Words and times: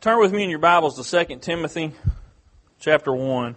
Turn 0.00 0.18
with 0.18 0.32
me 0.32 0.42
in 0.44 0.48
your 0.48 0.58
Bibles 0.58 0.96
to 0.96 1.26
2 1.26 1.40
Timothy 1.40 1.92
chapter 2.78 3.12
1. 3.12 3.54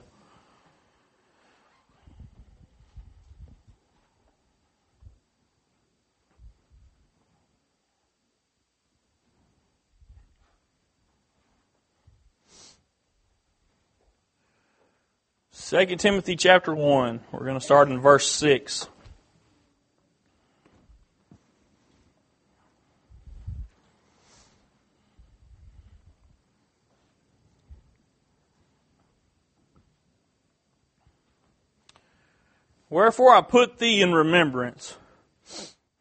Second 15.52 16.00
Timothy 16.00 16.36
chapter 16.36 16.76
1. 16.76 17.22
We're 17.32 17.40
going 17.40 17.54
to 17.54 17.62
start 17.62 17.88
in 17.88 18.02
verse 18.02 18.28
6. 18.28 18.90
Wherefore 32.94 33.34
I 33.34 33.42
put 33.42 33.80
thee 33.80 34.04
in 34.04 34.14
remembrance, 34.14 34.98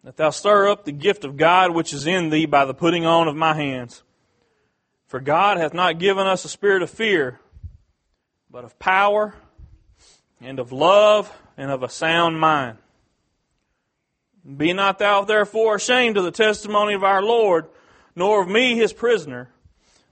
that 0.05 0.19
thou 0.19 0.29
stir 0.29 0.69
up 0.69 0.85
the 0.85 0.93
gift 0.93 1.25
of 1.25 1.39
God 1.39 1.71
which 1.71 1.95
is 1.95 2.07
in 2.07 2.29
thee 2.29 2.45
by 2.45 2.67
the 2.67 2.75
putting 2.75 3.07
on 3.07 3.29
of 3.29 3.35
my 3.35 3.55
hands. 3.55 4.03
For 5.07 5.19
God 5.19 5.57
hath 5.57 5.73
not 5.73 5.99
given 5.99 6.27
us 6.27 6.45
a 6.45 6.51
spirit 6.51 6.83
of 6.83 6.91
fear, 6.91 7.41
but 8.51 8.65
of 8.65 8.79
power, 8.79 9.35
and 10.39 10.59
of 10.59 10.71
love, 10.71 11.35
and 11.57 11.71
of 11.71 11.83
a 11.83 11.89
sound 11.89 12.39
mind. 12.39 12.77
Be 14.59 14.75
not 14.75 14.99
thou 14.99 15.25
therefore 15.25 15.77
ashamed 15.77 16.19
of 16.19 16.25
the 16.25 16.31
testimony 16.31 16.93
of 16.93 17.03
our 17.03 17.23
Lord, 17.23 17.69
nor 18.15 18.43
of 18.43 18.51
me 18.51 18.77
his 18.77 18.93
prisoner, 18.93 19.49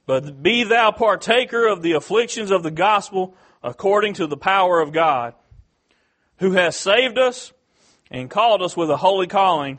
but 0.07 0.43
be 0.43 0.65
thou 0.65 0.93
partaker 0.93 1.67
of 1.67 1.83
the 1.83 1.93
afflictions 1.93 2.51
of 2.51 2.63
the 2.63 2.71
gospel 2.71 3.35
according 3.63 4.15
to 4.15 4.27
the 4.27 4.39
power 4.39 4.81
of 4.81 4.93
God 4.93 5.35
who 6.41 6.53
has 6.53 6.75
saved 6.75 7.19
us 7.19 7.53
and 8.11 8.29
called 8.29 8.63
us 8.63 8.77
with 8.77 8.91
a 8.91 8.97
holy 8.97 9.27
calling, 9.27 9.79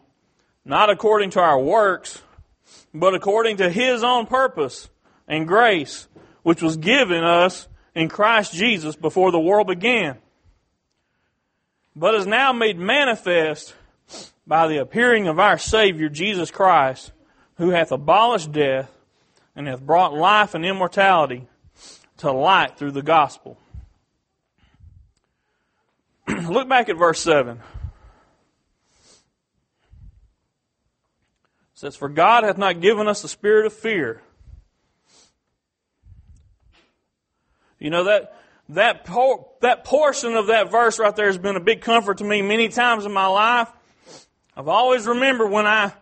not 0.64 0.90
according 0.90 1.32
to 1.32 1.42
our 1.42 1.60
works, 1.60 2.22
but 2.94 3.14
according 3.14 3.58
to 3.58 3.70
His 3.70 4.04
own 4.04 4.28
purpose 4.28 4.90
and 5.28 5.48
grace, 5.48 6.08
which 6.44 6.62
was 6.62 6.78
given 6.78 7.24
us 7.24 7.68
in 7.94 8.08
Christ 8.08 8.54
Jesus 8.54 8.96
before 8.96 9.32
the 9.32 9.40
world 9.40 9.68
began, 9.68 10.18
but 11.96 12.16
is 12.16 12.28
now 12.28 12.54
made 12.54 12.78
manifest 12.78 13.74
by 14.46 14.68
the 14.68 14.78
appearing 14.78 15.28
of 15.28 15.40
our 15.40 15.58
Savior 15.58 16.10
Jesus 16.10 16.52
Christ, 16.52 17.12
who 17.56 17.72
hath 17.72 17.92
abolished 17.92 18.52
death 18.52 18.90
and 19.56 19.68
hath 19.68 19.82
brought 19.82 20.14
life 20.14 20.54
and 20.54 20.66
immortality 20.66 21.48
to 22.18 22.32
light 22.32 22.78
through 22.78 22.92
the 22.92 23.02
gospel 23.02 23.58
Look 26.50 26.68
back 26.70 26.90
at 26.90 26.98
verse 26.98 27.20
7. 27.22 27.58
It 27.58 27.62
says, 31.74 31.96
For 31.96 32.10
God 32.10 32.44
hath 32.44 32.58
not 32.58 32.82
given 32.82 33.08
us 33.08 33.22
the 33.22 33.28
spirit 33.28 33.66
of 33.66 33.74
fear. 33.74 34.22
You 37.80 37.90
know, 37.90 38.04
that, 38.06 38.40
that, 38.70 39.06
por- 39.06 39.48
that 39.62 39.84
portion 39.84 40.36
of 40.36 40.48
that 40.48 40.70
verse 40.70 41.00
right 41.00 41.16
there 41.16 41.26
has 41.26 41.38
been 41.38 41.56
a 41.56 41.62
big 41.62 41.82
comfort 41.82 42.20
to 42.20 42.24
me 42.24 42.42
many 42.42 42.70
times 42.70 43.06
in 43.06 43.12
my 43.12 43.26
life. 43.26 43.70
I've 44.56 44.68
always 44.68 45.08
remembered 45.08 45.50
when 45.50 45.66
I 45.66 45.94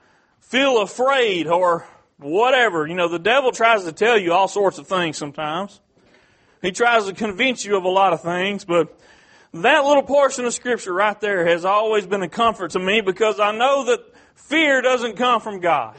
feel 0.41 0.81
afraid 0.81 1.47
or 1.47 1.85
whatever. 2.17 2.85
You 2.85 2.95
know, 2.95 3.07
the 3.07 3.19
devil 3.19 3.51
tries 3.51 3.85
to 3.85 3.93
tell 3.93 4.17
you 4.17 4.33
all 4.33 4.47
sorts 4.47 4.77
of 4.77 4.87
things 4.87 5.17
sometimes. 5.17 5.79
He 6.61 6.71
tries 6.71 7.05
to 7.05 7.13
convince 7.13 7.63
you 7.63 7.77
of 7.77 7.85
a 7.85 7.89
lot 7.89 8.11
of 8.11 8.21
things, 8.21 8.65
but 8.65 8.99
that 9.53 9.83
little 9.85 10.03
portion 10.03 10.45
of 10.45 10.53
scripture 10.53 10.93
right 10.93 11.19
there 11.19 11.45
has 11.47 11.65
always 11.65 12.05
been 12.05 12.21
a 12.21 12.29
comfort 12.29 12.71
to 12.71 12.79
me 12.79 13.01
because 13.01 13.39
I 13.39 13.51
know 13.51 13.85
that 13.85 13.99
fear 14.35 14.81
doesn't 14.81 15.17
come 15.17 15.41
from 15.41 15.59
God. 15.59 15.95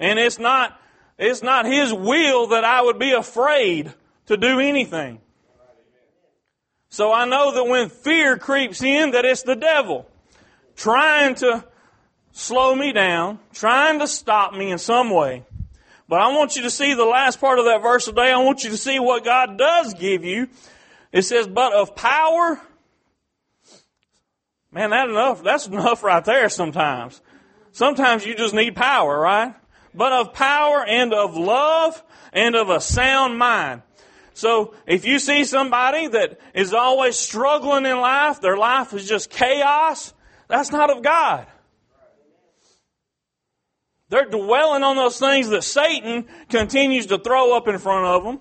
And 0.00 0.18
it's 0.18 0.38
not, 0.38 0.80
it's 1.18 1.42
not 1.42 1.66
His 1.66 1.92
will 1.92 2.48
that 2.48 2.64
I 2.64 2.82
would 2.82 2.98
be 2.98 3.12
afraid 3.12 3.92
to 4.26 4.36
do 4.36 4.58
anything. 4.58 5.20
So 6.88 7.12
I 7.12 7.24
know 7.24 7.54
that 7.54 7.64
when 7.64 7.88
fear 7.88 8.36
creeps 8.36 8.82
in, 8.82 9.12
that 9.12 9.24
it's 9.24 9.42
the 9.42 9.56
devil 9.56 10.06
trying 10.76 11.36
to 11.36 11.64
slow 12.32 12.74
me 12.74 12.92
down, 12.92 13.38
trying 13.52 14.00
to 14.00 14.08
stop 14.08 14.52
me 14.52 14.70
in 14.70 14.78
some 14.78 15.10
way. 15.10 15.44
But 16.08 16.20
I 16.20 16.36
want 16.36 16.56
you 16.56 16.62
to 16.62 16.70
see 16.70 16.94
the 16.94 17.04
last 17.04 17.40
part 17.40 17.58
of 17.58 17.66
that 17.66 17.80
verse 17.82 18.04
today. 18.04 18.32
I 18.32 18.38
want 18.38 18.64
you 18.64 18.70
to 18.70 18.76
see 18.76 18.98
what 18.98 19.24
God 19.24 19.56
does 19.56 19.94
give 19.94 20.24
you 20.24 20.48
it 21.12 21.22
says, 21.22 21.46
but 21.46 21.72
of 21.74 21.94
power. 21.94 22.60
Man, 24.70 24.90
that 24.90 25.08
enough, 25.10 25.42
that's 25.42 25.66
enough 25.66 26.02
right 26.02 26.24
there 26.24 26.48
sometimes. 26.48 27.20
Sometimes 27.72 28.24
you 28.24 28.34
just 28.34 28.54
need 28.54 28.74
power, 28.74 29.18
right? 29.18 29.54
But 29.94 30.12
of 30.12 30.32
power 30.32 30.84
and 30.86 31.12
of 31.12 31.36
love 31.36 32.02
and 32.32 32.54
of 32.56 32.70
a 32.70 32.80
sound 32.80 33.38
mind. 33.38 33.82
So 34.34 34.74
if 34.86 35.04
you 35.04 35.18
see 35.18 35.44
somebody 35.44 36.06
that 36.08 36.40
is 36.54 36.72
always 36.72 37.16
struggling 37.16 37.84
in 37.84 38.00
life, 38.00 38.40
their 38.40 38.56
life 38.56 38.94
is 38.94 39.06
just 39.06 39.28
chaos, 39.28 40.14
that's 40.48 40.72
not 40.72 40.90
of 40.90 41.02
God. 41.02 41.46
They're 44.08 44.28
dwelling 44.28 44.82
on 44.82 44.96
those 44.96 45.18
things 45.18 45.48
that 45.50 45.64
Satan 45.64 46.26
continues 46.50 47.06
to 47.06 47.18
throw 47.18 47.56
up 47.56 47.68
in 47.68 47.78
front 47.78 48.06
of 48.06 48.24
them. 48.24 48.40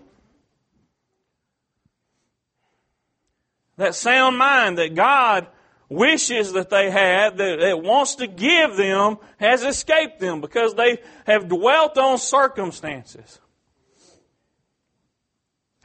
That 3.81 3.95
sound 3.95 4.37
mind 4.37 4.77
that 4.77 4.93
God 4.93 5.47
wishes 5.89 6.53
that 6.53 6.69
they 6.69 6.91
had, 6.91 7.37
that 7.37 7.59
it 7.59 7.81
wants 7.81 8.15
to 8.15 8.27
give 8.27 8.77
them, 8.77 9.17
has 9.37 9.63
escaped 9.63 10.19
them 10.19 10.39
because 10.39 10.75
they 10.75 10.99
have 11.25 11.49
dwelt 11.49 11.97
on 11.97 12.19
circumstances. 12.19 13.39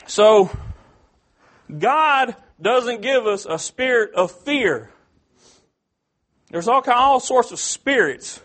So, 0.06 0.50
God 1.76 2.36
doesn't 2.60 3.00
give 3.00 3.26
us 3.26 3.46
a 3.48 3.58
spirit 3.58 4.14
of 4.14 4.30
fear. 4.30 4.90
There's 6.50 6.68
all, 6.68 6.82
kind, 6.82 6.98
all 6.98 7.18
sorts 7.18 7.50
of 7.50 7.58
spirits 7.58 8.42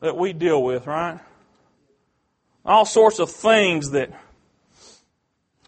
that 0.00 0.16
we 0.16 0.32
deal 0.32 0.62
with, 0.62 0.86
right? 0.86 1.20
All 2.64 2.86
sorts 2.86 3.18
of 3.18 3.30
things 3.30 3.90
that 3.90 4.10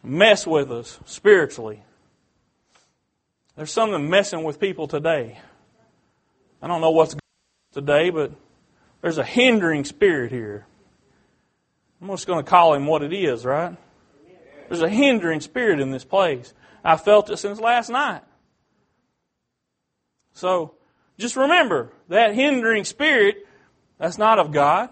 mess 0.03 0.47
with 0.47 0.72
us 0.72 0.98
spiritually. 1.04 1.82
There's 3.56 3.72
something 3.72 4.10
messing 4.10 4.42
with 4.42 4.59
people 4.59 4.88
today. 4.88 5.38
I 6.60 6.66
don't 6.66 6.81
know 6.81 6.91
what's 6.91 7.15
today, 7.72 8.10
but 8.10 8.32
there's 9.00 9.19
a 9.19 9.25
hindering 9.25 9.84
spirit 9.84 10.32
here. 10.32 10.66
I'm 12.00 12.09
just 12.09 12.26
going 12.26 12.44
to 12.44 12.48
call 12.48 12.75
him 12.75 12.87
what 12.87 13.03
it 13.03 13.12
is, 13.12 13.44
right? 13.44 13.76
There's 14.69 14.82
a 14.82 14.88
hindering 14.88 15.41
spirit 15.41 15.78
in 15.78 15.91
this 15.91 16.04
place. 16.04 16.53
I 16.82 16.97
felt 16.97 17.31
it 17.31 17.37
since 17.38 17.60
last 17.60 17.91
night. 17.91 18.22
So, 20.32 20.75
just 21.16 21.36
remember 21.36 21.92
that 22.09 22.34
hindering 22.34 22.84
spirit, 22.84 23.47
that's 23.98 24.19
not 24.19 24.38
of 24.38 24.50
God. 24.50 24.91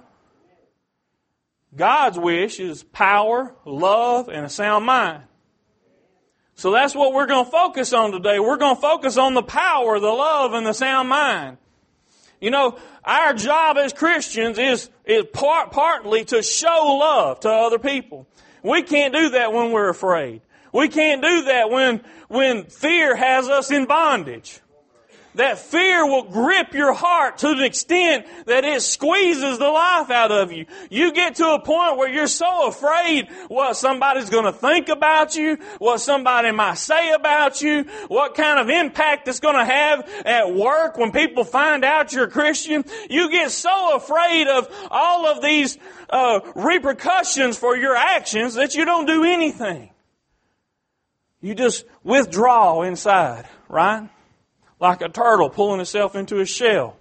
God's 1.74 2.18
wish 2.18 2.60
is 2.60 2.82
power, 2.82 3.54
love, 3.64 4.28
and 4.28 4.44
a 4.44 4.48
sound 4.48 4.84
mind. 4.84 5.24
So 6.54 6.70
that's 6.70 6.94
what 6.94 7.12
we're 7.12 7.26
going 7.26 7.44
to 7.44 7.50
focus 7.50 7.92
on 7.92 8.12
today. 8.12 8.38
We're 8.38 8.56
going 8.56 8.76
to 8.76 8.80
focus 8.80 9.16
on 9.16 9.34
the 9.34 9.42
power, 9.42 9.98
the 9.98 10.10
love, 10.10 10.52
and 10.52 10.66
the 10.66 10.72
sound 10.72 11.08
mind. 11.08 11.58
You 12.40 12.50
know, 12.50 12.78
our 13.04 13.34
job 13.34 13.76
as 13.78 13.92
Christians 13.92 14.58
is, 14.58 14.90
is 15.04 15.24
part, 15.32 15.70
partly 15.70 16.24
to 16.26 16.42
show 16.42 16.96
love 16.98 17.40
to 17.40 17.50
other 17.50 17.78
people. 17.78 18.26
We 18.62 18.82
can't 18.82 19.14
do 19.14 19.30
that 19.30 19.52
when 19.52 19.72
we're 19.72 19.88
afraid. 19.88 20.42
We 20.72 20.88
can't 20.88 21.22
do 21.22 21.44
that 21.44 21.70
when, 21.70 22.02
when 22.28 22.64
fear 22.64 23.14
has 23.14 23.48
us 23.48 23.70
in 23.70 23.86
bondage 23.86 24.61
that 25.34 25.58
fear 25.58 26.06
will 26.06 26.24
grip 26.24 26.74
your 26.74 26.92
heart 26.92 27.38
to 27.38 27.54
the 27.54 27.64
extent 27.64 28.26
that 28.46 28.64
it 28.64 28.82
squeezes 28.82 29.58
the 29.58 29.68
life 29.68 30.10
out 30.10 30.30
of 30.30 30.52
you. 30.52 30.66
You 30.90 31.12
get 31.12 31.36
to 31.36 31.52
a 31.52 31.60
point 31.60 31.96
where 31.96 32.08
you're 32.08 32.26
so 32.26 32.68
afraid 32.68 33.28
what 33.48 33.76
somebody's 33.76 34.30
going 34.30 34.44
to 34.44 34.52
think 34.52 34.88
about 34.88 35.34
you, 35.34 35.58
what 35.78 36.00
somebody 36.00 36.50
might 36.50 36.78
say 36.78 37.12
about 37.12 37.62
you, 37.62 37.84
what 38.08 38.34
kind 38.34 38.58
of 38.58 38.68
impact 38.68 39.28
it's 39.28 39.40
going 39.40 39.56
to 39.56 39.64
have 39.64 40.08
at 40.24 40.54
work 40.54 40.96
when 40.96 41.12
people 41.12 41.44
find 41.44 41.84
out 41.84 42.12
you're 42.12 42.24
a 42.24 42.30
Christian. 42.30 42.84
You 43.08 43.30
get 43.30 43.50
so 43.50 43.96
afraid 43.96 44.48
of 44.48 44.68
all 44.90 45.26
of 45.26 45.42
these 45.42 45.78
uh, 46.10 46.40
repercussions 46.54 47.56
for 47.56 47.76
your 47.76 47.96
actions 47.96 48.54
that 48.54 48.74
you 48.74 48.84
don't 48.84 49.06
do 49.06 49.24
anything. 49.24 49.90
You 51.40 51.56
just 51.56 51.84
withdraw 52.04 52.82
inside, 52.82 53.46
right? 53.68 54.08
Like 54.82 55.00
a 55.00 55.08
turtle 55.08 55.48
pulling 55.48 55.80
itself 55.80 56.16
into 56.16 56.40
a 56.40 56.44
shell. 56.44 56.96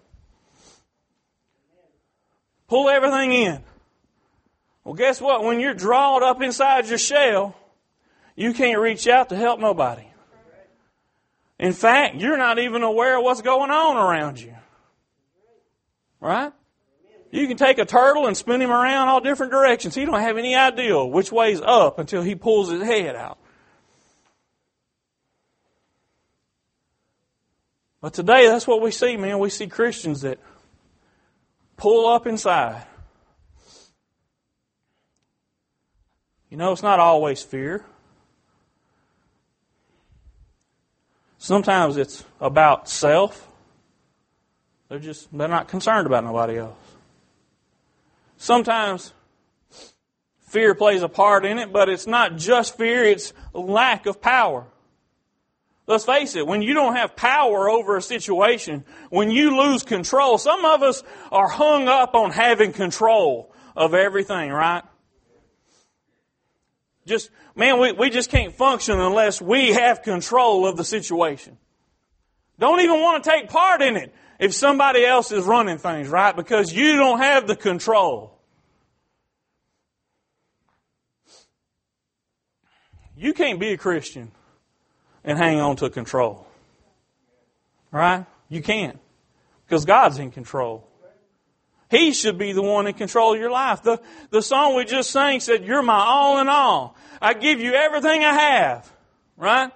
Pull 2.68 2.90
everything 2.90 3.34
in. 3.34 3.64
Well, 4.84 4.94
guess 4.94 5.20
what? 5.20 5.44
When 5.44 5.60
you're 5.60 5.74
drawn 5.74 6.24
up 6.24 6.44
inside 6.44 6.88
your 6.88 7.00
shell, 7.00 7.56
you 8.36 8.54
can't 8.54 8.80
reach 8.80 9.08
out 9.08 9.30
to 9.30 9.36
help 9.36 9.60
nobody. 9.60 10.06
In 11.58 11.74
fact, 11.74 12.18
you're 12.18 12.38
not 12.38 12.60
even 12.60 12.84
aware 12.84 13.18
of 13.18 13.24
what's 13.24 13.42
going 13.42 13.72
on 13.72 13.98
around 13.98 14.40
you. 14.40 14.56
Right? 16.20 16.54
You 17.32 17.48
can 17.48 17.58
take 17.58 17.80
a 17.80 17.86
turtle 17.86 18.28
and 18.28 18.38
spin 18.38 18.62
him 18.62 18.72
around 18.72 19.08
all 19.08 19.22
different 19.22 19.52
directions. 19.52 19.96
He 19.96 20.06
don't 20.06 20.22
have 20.22 20.38
any 20.38 20.54
idea 20.54 21.04
which 21.04 21.32
way's 21.32 21.62
up 21.62 21.98
until 21.98 22.22
he 22.22 22.36
pulls 22.36 22.70
his 22.70 22.84
head 22.84 23.16
out. 23.16 23.40
But 28.02 28.14
today, 28.14 28.48
that's 28.48 28.66
what 28.66 28.82
we 28.82 28.90
see, 28.90 29.16
man. 29.16 29.38
We 29.38 29.52
see 29.52 29.68
Christians 29.68 30.22
that 30.22 30.40
pull 31.78 32.08
up 32.08 32.26
inside. 32.26 32.84
You 36.50 36.58
know, 36.58 36.72
it's 36.72 36.84
not 36.84 37.00
always 37.00 37.44
fear. 37.44 37.86
Sometimes 41.38 41.98
it's 41.98 42.24
about 42.40 42.90
self. 42.90 43.48
They're 44.90 45.00
just, 45.00 45.36
they're 45.36 45.48
not 45.48 45.68
concerned 45.68 46.06
about 46.08 46.24
nobody 46.24 46.58
else. 46.58 46.78
Sometimes 48.38 49.14
fear 50.50 50.76
plays 50.76 51.02
a 51.02 51.10
part 51.10 51.46
in 51.46 51.60
it, 51.60 51.72
but 51.72 51.88
it's 51.88 52.08
not 52.08 52.36
just 52.36 52.78
fear, 52.78 53.06
it's 53.06 53.32
lack 53.54 54.06
of 54.06 54.22
power. 54.22 54.66
Let's 55.88 56.06
face 56.06 56.36
it, 56.36 56.46
when 56.46 56.62
you 56.62 56.74
don't 56.74 56.96
have 56.96 57.16
power 57.16 57.70
over 57.70 57.98
a 57.98 58.02
situation, 58.02 58.86
when 59.10 59.32
you 59.32 59.58
lose 59.58 59.84
control, 59.84 60.38
some 60.38 60.64
of 60.64 60.84
us 60.84 61.04
are 61.32 61.48
hung 61.48 61.88
up 61.88 62.14
on 62.14 62.32
having 62.32 62.72
control 62.72 63.54
of 63.76 63.94
everything, 63.94 64.52
right? 64.52 64.84
Just, 67.08 67.32
man, 67.56 67.80
we, 67.80 67.94
we 67.94 68.10
just 68.10 68.30
can't 68.30 68.56
function 68.56 69.00
unless 69.00 69.42
we 69.42 69.74
have 69.74 70.04
control 70.04 70.68
of 70.68 70.78
the 70.78 70.84
situation. 70.84 71.58
Don't 72.60 72.80
even 72.82 73.02
want 73.02 73.24
to 73.24 73.30
take 73.30 73.50
part 73.50 73.82
in 73.82 73.98
it 73.98 74.14
if 74.40 74.54
somebody 74.54 75.04
else 75.04 75.32
is 75.32 75.46
running 75.46 75.80
things, 75.80 76.10
right? 76.10 76.36
Because 76.36 76.72
you 76.72 76.96
don't 76.96 77.20
have 77.20 77.48
the 77.48 77.56
control. 77.56 78.40
You 83.18 83.34
can't 83.34 83.60
be 83.60 83.74
a 83.74 83.78
Christian 83.78 84.32
and 85.24 85.38
hang 85.38 85.60
on 85.60 85.76
to 85.78 85.90
control. 85.90 86.48
Right? 87.92 88.26
You 88.50 88.62
can't. 88.62 89.00
Because 89.66 89.86
God's 89.86 90.20
in 90.20 90.32
control. 90.32 90.88
He 91.90 92.14
should 92.14 92.38
be 92.38 92.54
the 92.54 92.62
one 92.62 92.88
in 92.88 92.94
control 92.94 93.34
of 93.34 93.40
your 93.40 93.52
life. 93.52 93.84
The, 93.84 94.00
the 94.30 94.42
song 94.42 94.76
we 94.76 94.86
just 94.86 95.12
sang 95.12 95.42
said, 95.42 95.66
You're 95.66 95.82
my 95.82 96.00
all 96.00 96.40
in 96.40 96.48
all. 96.48 96.96
I 97.22 97.34
give 97.34 97.60
you 97.60 97.74
everything 97.74 98.24
I 98.24 98.34
have. 98.34 98.92
Right? 99.36 99.72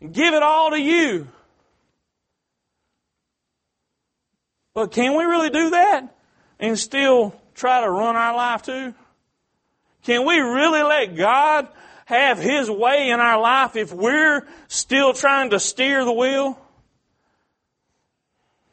Give 0.00 0.32
it 0.32 0.42
all 0.42 0.70
to 0.70 0.80
you. 0.80 1.28
But 4.74 4.90
can 4.90 5.16
we 5.16 5.24
really 5.24 5.50
do 5.50 5.70
that 5.70 6.16
and 6.58 6.78
still 6.78 7.34
try 7.54 7.82
to 7.82 7.90
run 7.90 8.16
our 8.16 8.34
life 8.34 8.62
too? 8.62 8.94
Can 10.02 10.26
we 10.26 10.38
really 10.38 10.82
let 10.82 11.16
God 11.16 11.68
have 12.06 12.38
His 12.38 12.70
way 12.70 13.10
in 13.10 13.20
our 13.20 13.40
life 13.40 13.76
if 13.76 13.92
we're 13.92 14.46
still 14.68 15.12
trying 15.12 15.50
to 15.50 15.60
steer 15.60 16.04
the 16.04 16.12
wheel? 16.12 16.58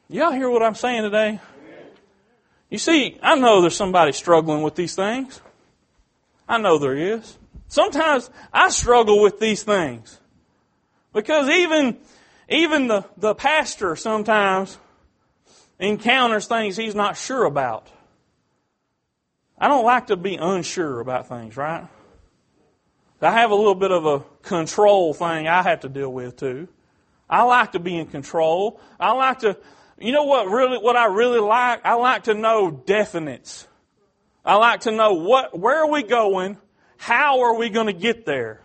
Y'all 0.08 0.32
hear 0.32 0.50
what 0.50 0.62
I'm 0.62 0.74
saying 0.74 1.02
today? 1.02 1.40
You 2.68 2.78
see, 2.78 3.18
I 3.22 3.34
know 3.34 3.60
there's 3.60 3.76
somebody 3.76 4.12
struggling 4.12 4.62
with 4.62 4.74
these 4.74 4.94
things. 4.94 5.40
I 6.48 6.58
know 6.58 6.78
there 6.78 6.96
is. 6.96 7.38
Sometimes 7.68 8.28
I 8.52 8.68
struggle 8.68 9.22
with 9.22 9.40
these 9.40 9.62
things. 9.62 10.18
Because 11.12 11.48
even, 11.48 11.96
even 12.48 12.88
the, 12.88 13.04
the 13.16 13.34
pastor 13.34 13.96
sometimes 13.96 14.78
encounters 15.78 16.46
things 16.46 16.76
he's 16.76 16.94
not 16.94 17.16
sure 17.16 17.44
about. 17.44 17.88
I 19.58 19.68
don't 19.68 19.84
like 19.84 20.08
to 20.08 20.16
be 20.16 20.36
unsure 20.36 21.00
about 21.00 21.28
things, 21.28 21.56
right? 21.56 21.86
I 23.22 23.32
have 23.32 23.50
a 23.50 23.54
little 23.54 23.74
bit 23.74 23.92
of 23.92 24.04
a 24.04 24.20
control 24.42 25.14
thing 25.14 25.46
I 25.46 25.62
have 25.62 25.80
to 25.80 25.88
deal 25.88 26.12
with 26.12 26.36
too. 26.36 26.68
I 27.30 27.44
like 27.44 27.72
to 27.72 27.78
be 27.78 27.96
in 27.96 28.06
control. 28.06 28.80
I 28.98 29.12
like 29.12 29.40
to, 29.40 29.56
you 29.98 30.12
know 30.12 30.24
what 30.24 30.48
really, 30.48 30.78
what 30.78 30.96
I 30.96 31.06
really 31.06 31.40
like? 31.40 31.84
I 31.84 31.94
like 31.94 32.24
to 32.24 32.34
know 32.34 32.70
definites. 32.70 33.66
I 34.44 34.56
like 34.56 34.80
to 34.82 34.90
know 34.90 35.14
what, 35.14 35.58
where 35.58 35.82
are 35.82 35.90
we 35.90 36.02
going? 36.02 36.58
How 36.96 37.42
are 37.42 37.56
we 37.56 37.70
going 37.70 37.86
to 37.86 37.92
get 37.92 38.26
there? 38.26 38.60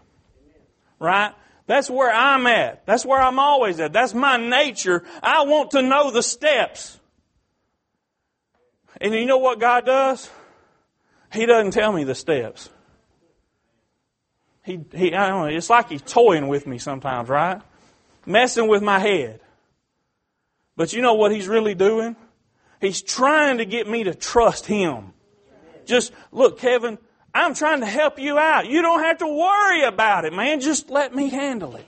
Right? 1.00 1.33
That's 1.68 1.89
where 1.89 2.12
I'm 2.12 2.48
at. 2.48 2.86
That's 2.86 3.06
where 3.06 3.21
I'm 3.21 3.39
always 3.39 3.80
at. 3.80 3.94
That's 3.94 4.13
my 4.13 4.38
nature. 4.38 5.04
I 5.21 5.44
want 5.44 5.71
to 5.71 5.81
know 5.81 6.12
the 6.12 6.24
steps. 6.24 7.00
And 9.00 9.13
you 9.13 9.25
know 9.25 9.38
what 9.38 9.59
God 9.59 9.86
does? 9.86 10.30
He 11.31 11.45
doesn't 11.45 11.71
tell 11.71 11.92
me 11.92 12.04
the 12.04 12.15
steps. 12.15 12.69
He, 14.68 14.81
he, 14.94 15.16
I 15.16 15.30
don't 15.30 15.48
know, 15.48 15.58
it's 15.58 15.69
like 15.69 15.88
he's 15.88 16.02
toying 16.02 16.50
with 16.50 16.68
me 16.68 16.78
sometimes, 16.78 17.30
right? 17.30 17.62
Messing 18.25 18.68
with 18.68 18.84
my 18.84 19.00
head. 19.00 19.40
But 20.75 20.92
you 20.92 21.02
know 21.02 21.14
what 21.14 21.31
he's 21.31 21.48
really 21.48 21.74
doing? 21.74 22.18
He's 22.81 23.02
trying 23.02 23.60
to 23.60 23.66
get 23.66 23.88
me 23.88 24.04
to 24.04 24.14
trust 24.14 24.66
him. 24.66 25.14
Just, 25.86 26.12
look, 26.34 26.60
Kevin, 26.60 26.98
I'm 27.34 27.54
trying 27.54 27.80
to 27.80 27.86
help 27.86 28.19
you 28.19 28.38
out. 28.38 28.68
You 28.68 28.81
don't 28.81 29.04
have 29.04 29.19
to 29.19 29.28
worry 29.28 29.84
about 29.84 30.25
it, 30.25 30.34
man. 30.34 30.60
Just 30.60 30.90
let 30.90 31.16
me 31.16 31.30
handle 31.30 31.78
it. 31.78 31.86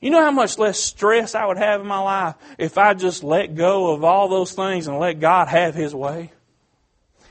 You 0.00 0.10
know 0.10 0.22
how 0.22 0.30
much 0.30 0.56
less 0.56 0.78
stress 0.78 1.34
I 1.34 1.46
would 1.46 1.58
have 1.58 1.80
in 1.80 1.86
my 1.88 1.98
life 1.98 2.36
if 2.58 2.78
I 2.78 2.94
just 2.94 3.24
let 3.24 3.56
go 3.56 3.92
of 3.92 4.04
all 4.04 4.28
those 4.28 4.52
things 4.52 4.86
and 4.86 5.00
let 5.00 5.18
God 5.18 5.48
have 5.48 5.74
His 5.74 5.92
way? 5.92 6.30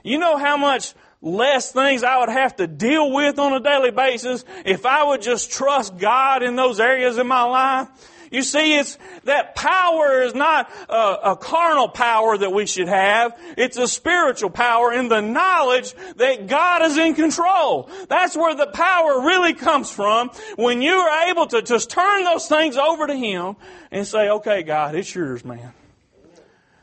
You 0.03 0.17
know 0.17 0.35
how 0.35 0.57
much 0.57 0.93
less 1.23 1.71
things 1.71 2.03
I 2.03 2.19
would 2.19 2.29
have 2.29 2.57
to 2.57 2.67
deal 2.67 3.11
with 3.11 3.39
on 3.39 3.53
a 3.53 3.59
daily 3.59 3.91
basis 3.91 4.43
if 4.65 4.85
I 4.85 5.03
would 5.03 5.21
just 5.21 5.51
trust 5.51 5.97
God 5.97 6.43
in 6.43 6.55
those 6.55 6.79
areas 6.79 7.17
in 7.17 7.25
my 7.25 7.43
life. 7.43 7.87
You 8.29 8.41
see, 8.41 8.79
it's 8.79 8.97
that 9.25 9.53
power 9.53 10.23
is 10.23 10.33
not 10.33 10.67
a, 10.89 11.31
a, 11.31 11.37
carnal 11.37 11.87
power 11.87 12.35
that 12.35 12.51
we 12.51 12.65
should 12.65 12.87
have. 12.87 13.39
It's 13.57 13.77
a 13.77 13.87
spiritual 13.87 14.49
power 14.49 14.91
in 14.91 15.07
the 15.07 15.21
knowledge 15.21 15.93
that 16.15 16.47
God 16.47 16.81
is 16.81 16.97
in 16.97 17.13
control. 17.13 17.91
That's 18.09 18.35
where 18.35 18.55
the 18.55 18.65
power 18.65 19.21
really 19.21 19.53
comes 19.53 19.91
from 19.91 20.31
when 20.55 20.81
you 20.81 20.95
are 20.95 21.29
able 21.29 21.45
to 21.45 21.61
just 21.61 21.91
turn 21.91 22.23
those 22.23 22.47
things 22.47 22.75
over 22.75 23.05
to 23.05 23.15
Him 23.15 23.55
and 23.91 24.07
say, 24.07 24.29
okay, 24.29 24.63
God, 24.63 24.95
it's 24.95 25.13
yours, 25.13 25.45
man. 25.45 25.71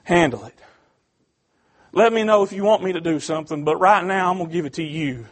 Handle 0.05 0.45
it. 0.45 0.55
Let 1.93 2.13
me 2.13 2.23
know 2.23 2.43
if 2.43 2.53
you 2.53 2.63
want 2.63 2.85
me 2.85 2.93
to 2.93 3.01
do 3.01 3.19
something, 3.19 3.65
but 3.65 3.77
right 3.81 4.05
now 4.05 4.31
I'm 4.31 4.39
going 4.39 4.49
to 4.49 4.55
give 4.55 4.67
it 4.67 4.75
to 4.75 4.83
you. 4.83 5.27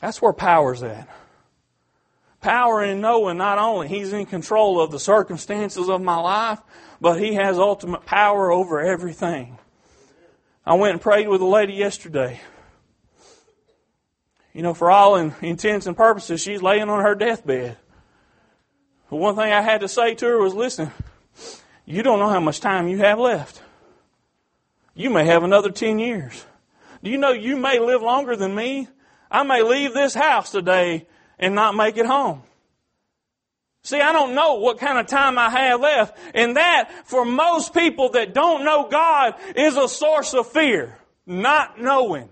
That's 0.00 0.22
where 0.22 0.32
power's 0.32 0.82
at. 0.82 1.08
Power 2.40 2.84
in 2.84 3.00
knowing 3.00 3.38
not 3.38 3.58
only 3.58 3.88
He's 3.88 4.12
in 4.12 4.26
control 4.26 4.80
of 4.80 4.90
the 4.90 5.00
circumstances 5.00 5.88
of 5.88 6.02
my 6.02 6.16
life, 6.16 6.60
but 7.00 7.18
He 7.18 7.34
has 7.34 7.58
ultimate 7.58 8.04
power 8.04 8.52
over 8.52 8.80
everything. 8.80 9.58
I 10.66 10.74
went 10.74 10.92
and 10.92 11.00
prayed 11.00 11.26
with 11.26 11.40
a 11.40 11.46
lady 11.46 11.72
yesterday. 11.72 12.40
You 14.52 14.62
know, 14.62 14.72
for 14.72 14.90
all 14.90 15.16
intents 15.16 15.86
and 15.86 15.96
purposes, 15.96 16.40
she's 16.40 16.62
laying 16.62 16.88
on 16.88 17.02
her 17.02 17.16
deathbed. 17.16 17.76
The 19.10 19.16
one 19.16 19.34
thing 19.34 19.52
I 19.52 19.62
had 19.62 19.80
to 19.80 19.88
say 19.88 20.14
to 20.14 20.26
her 20.26 20.38
was, 20.38 20.54
listen, 20.54 20.92
you 21.84 22.02
don't 22.02 22.20
know 22.20 22.28
how 22.28 22.40
much 22.40 22.60
time 22.60 22.88
you 22.88 22.98
have 22.98 23.18
left. 23.18 23.62
You 24.94 25.10
may 25.10 25.24
have 25.26 25.42
another 25.42 25.70
10 25.70 25.98
years. 25.98 26.44
Do 27.02 27.10
you 27.10 27.18
know 27.18 27.32
you 27.32 27.56
may 27.56 27.80
live 27.80 28.02
longer 28.02 28.36
than 28.36 28.54
me? 28.54 28.88
I 29.30 29.42
may 29.42 29.62
leave 29.62 29.92
this 29.92 30.14
house 30.14 30.50
today 30.50 31.06
and 31.38 31.54
not 31.54 31.74
make 31.74 31.96
it 31.96 32.06
home. 32.06 32.42
See, 33.82 34.00
I 34.00 34.12
don't 34.12 34.34
know 34.34 34.54
what 34.54 34.78
kind 34.78 34.98
of 34.98 35.06
time 35.06 35.36
I 35.36 35.50
have 35.50 35.80
left. 35.80 36.16
And 36.34 36.56
that, 36.56 36.90
for 37.04 37.24
most 37.24 37.74
people 37.74 38.10
that 38.10 38.32
don't 38.32 38.64
know 38.64 38.88
God, 38.88 39.34
is 39.56 39.76
a 39.76 39.88
source 39.88 40.32
of 40.32 40.50
fear. 40.50 40.96
Not 41.26 41.78
knowing. 41.78 42.30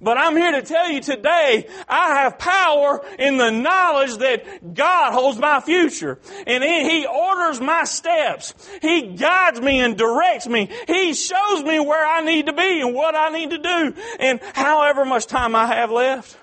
But 0.00 0.18
I'm 0.18 0.36
here 0.36 0.52
to 0.52 0.62
tell 0.62 0.90
you 0.90 1.00
today, 1.00 1.68
I 1.88 2.20
have 2.20 2.38
power 2.38 3.04
in 3.18 3.38
the 3.38 3.50
knowledge 3.50 4.16
that 4.18 4.74
God 4.74 5.12
holds 5.12 5.38
my 5.38 5.60
future. 5.60 6.18
And 6.46 6.62
He 6.62 7.06
orders 7.06 7.60
my 7.60 7.84
steps. 7.84 8.54
He 8.82 9.14
guides 9.16 9.60
me 9.60 9.80
and 9.80 9.96
directs 9.96 10.46
me. 10.46 10.70
He 10.86 11.14
shows 11.14 11.62
me 11.62 11.80
where 11.80 12.06
I 12.06 12.22
need 12.22 12.46
to 12.46 12.52
be 12.52 12.80
and 12.80 12.94
what 12.94 13.14
I 13.14 13.30
need 13.30 13.50
to 13.50 13.58
do. 13.58 13.94
And 14.20 14.40
however 14.54 15.04
much 15.04 15.26
time 15.26 15.54
I 15.54 15.66
have 15.66 15.90
left, 15.90 16.36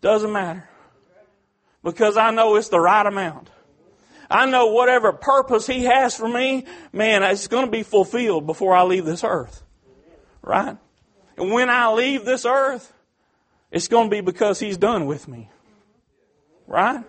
doesn't 0.00 0.32
matter. 0.32 0.68
Because 1.82 2.16
I 2.16 2.30
know 2.30 2.56
it's 2.56 2.68
the 2.68 2.80
right 2.80 3.06
amount. 3.06 3.50
I 4.30 4.46
know 4.46 4.68
whatever 4.68 5.12
purpose 5.12 5.66
He 5.66 5.84
has 5.84 6.16
for 6.16 6.28
me, 6.28 6.66
man, 6.92 7.22
it's 7.22 7.48
going 7.48 7.66
to 7.66 7.70
be 7.70 7.82
fulfilled 7.82 8.46
before 8.46 8.74
I 8.74 8.82
leave 8.82 9.04
this 9.04 9.22
earth. 9.22 9.62
Right? 10.42 10.76
And 11.36 11.52
when 11.52 11.68
I 11.68 11.92
leave 11.92 12.24
this 12.24 12.44
earth, 12.44 12.92
it's 13.70 13.88
going 13.88 14.08
to 14.08 14.16
be 14.16 14.20
because 14.20 14.58
He's 14.58 14.78
done 14.78 15.06
with 15.06 15.28
me. 15.28 15.50
Right? 16.66 17.04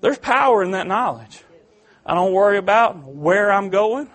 There's 0.00 0.18
power 0.18 0.62
in 0.62 0.72
that 0.72 0.86
knowledge. 0.86 1.42
I 2.04 2.14
don't 2.14 2.32
worry 2.32 2.58
about 2.58 3.04
where 3.04 3.52
I'm 3.52 3.70
going 3.70 4.10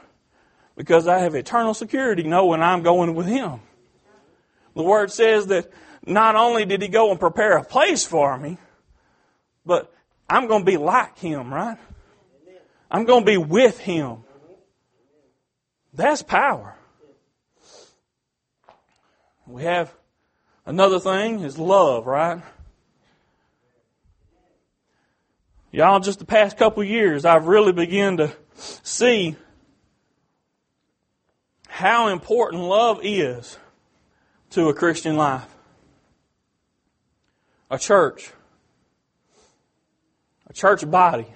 because 0.76 1.08
I 1.08 1.20
have 1.20 1.36
eternal 1.36 1.74
security 1.74 2.24
knowing 2.24 2.62
I'm 2.62 2.84
going 2.84 3.16
with 3.16 3.28
Him. 3.28 3.62
The 4.76 4.84
Word 4.84 5.12
says 5.12 5.48
that 5.48 5.72
not 6.06 6.36
only 6.36 6.66
did 6.66 6.82
He 6.82 6.88
go 6.88 7.12
and 7.12 7.20
prepare 7.20 7.58
a 7.58 7.64
place 7.64 8.06
for 8.06 8.38
me, 8.38 8.58
but 9.66 9.94
I'm 10.30 10.48
going 10.48 10.62
to 10.62 10.72
be 10.72 10.78
like 10.78 11.18
Him, 11.18 11.54
right? 11.54 11.78
I'm 12.90 13.06
going 13.06 13.22
to 13.24 13.26
be 13.26 13.38
with 13.38 13.80
Him. 13.80 14.24
That's 15.94 16.22
power. 16.22 16.77
We 19.48 19.64
have 19.64 19.94
another 20.66 21.00
thing 21.00 21.40
is 21.40 21.58
love, 21.58 22.06
right? 22.06 22.42
Y'all, 25.72 26.00
just 26.00 26.20
the 26.20 26.26
past 26.26 26.58
couple 26.58 26.84
years, 26.84 27.24
I've 27.24 27.48
really 27.48 27.72
begun 27.72 28.18
to 28.18 28.32
see 28.56 29.36
how 31.68 32.08
important 32.08 32.64
love 32.64 33.00
is 33.04 33.58
to 34.52 34.70
a 34.70 34.74
Christian 34.74 35.16
life. 35.16 35.46
A 37.70 37.78
church, 37.78 38.32
a 40.50 40.54
church 40.54 40.90
body, 40.90 41.28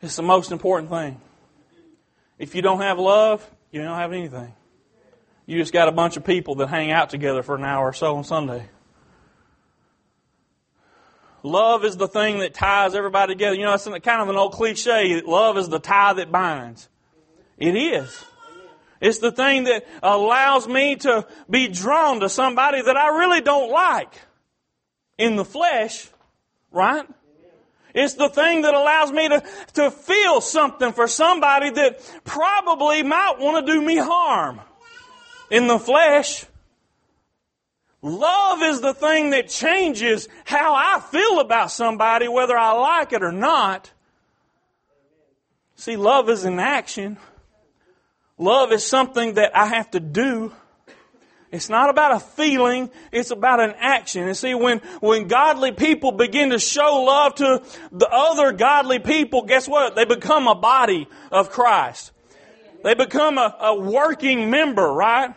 is 0.00 0.16
the 0.16 0.22
most 0.22 0.52
important 0.52 0.90
thing. 0.90 1.20
If 2.38 2.54
you 2.54 2.62
don't 2.62 2.80
have 2.80 2.98
love, 2.98 3.48
you 3.70 3.82
don't 3.82 3.98
have 3.98 4.12
anything. 4.12 4.54
You 5.48 5.56
just 5.56 5.72
got 5.72 5.88
a 5.88 5.92
bunch 5.92 6.18
of 6.18 6.24
people 6.26 6.56
that 6.56 6.68
hang 6.68 6.90
out 6.90 7.08
together 7.08 7.42
for 7.42 7.54
an 7.54 7.64
hour 7.64 7.86
or 7.86 7.94
so 7.94 8.14
on 8.16 8.22
Sunday. 8.22 8.68
Love 11.42 11.86
is 11.86 11.96
the 11.96 12.06
thing 12.06 12.40
that 12.40 12.52
ties 12.52 12.94
everybody 12.94 13.32
together. 13.32 13.56
You 13.56 13.64
know, 13.64 13.72
it's 13.72 13.86
kind 13.86 14.20
of 14.20 14.28
an 14.28 14.36
old 14.36 14.52
cliche. 14.52 15.22
Love 15.22 15.56
is 15.56 15.70
the 15.70 15.78
tie 15.78 16.12
that 16.12 16.30
binds. 16.30 16.90
It 17.56 17.74
is. 17.76 18.26
It's 19.00 19.20
the 19.20 19.32
thing 19.32 19.64
that 19.64 19.86
allows 20.02 20.68
me 20.68 20.96
to 20.96 21.26
be 21.48 21.68
drawn 21.68 22.20
to 22.20 22.28
somebody 22.28 22.82
that 22.82 22.98
I 22.98 23.16
really 23.16 23.40
don't 23.40 23.70
like 23.70 24.20
in 25.16 25.36
the 25.36 25.46
flesh, 25.46 26.10
right? 26.70 27.06
It's 27.94 28.14
the 28.14 28.28
thing 28.28 28.62
that 28.62 28.74
allows 28.74 29.10
me 29.10 29.30
to, 29.30 29.42
to 29.74 29.90
feel 29.90 30.42
something 30.42 30.92
for 30.92 31.08
somebody 31.08 31.70
that 31.70 32.20
probably 32.24 33.02
might 33.02 33.36
want 33.38 33.66
to 33.66 33.72
do 33.72 33.80
me 33.80 33.96
harm 33.96 34.60
in 35.50 35.66
the 35.66 35.78
flesh. 35.78 36.44
Love 38.00 38.62
is 38.62 38.80
the 38.80 38.94
thing 38.94 39.30
that 39.30 39.48
changes 39.48 40.28
how 40.44 40.74
I 40.74 41.00
feel 41.00 41.40
about 41.40 41.70
somebody, 41.70 42.28
whether 42.28 42.56
I 42.56 42.72
like 42.72 43.12
it 43.12 43.22
or 43.22 43.32
not. 43.32 43.90
See, 45.74 45.96
love 45.96 46.28
is 46.30 46.44
an 46.44 46.58
action. 46.58 47.18
Love 48.38 48.72
is 48.72 48.86
something 48.86 49.34
that 49.34 49.56
I 49.56 49.66
have 49.66 49.90
to 49.92 50.00
do. 50.00 50.52
It's 51.50 51.70
not 51.70 51.88
about 51.88 52.14
a 52.14 52.20
feeling, 52.20 52.90
it's 53.10 53.30
about 53.30 53.58
an 53.58 53.74
action. 53.78 54.24
And 54.24 54.36
see, 54.36 54.54
when, 54.54 54.78
when 55.00 55.28
godly 55.28 55.72
people 55.72 56.12
begin 56.12 56.50
to 56.50 56.58
show 56.58 57.02
love 57.02 57.36
to 57.36 57.62
the 57.90 58.08
other 58.10 58.52
godly 58.52 58.98
people, 58.98 59.42
guess 59.42 59.66
what? 59.66 59.96
They 59.96 60.04
become 60.04 60.46
a 60.46 60.54
body 60.54 61.08
of 61.32 61.50
Christ. 61.50 62.12
They 62.82 62.94
become 62.94 63.38
a, 63.38 63.56
a 63.60 63.80
working 63.80 64.50
member, 64.50 64.92
right? 64.92 65.34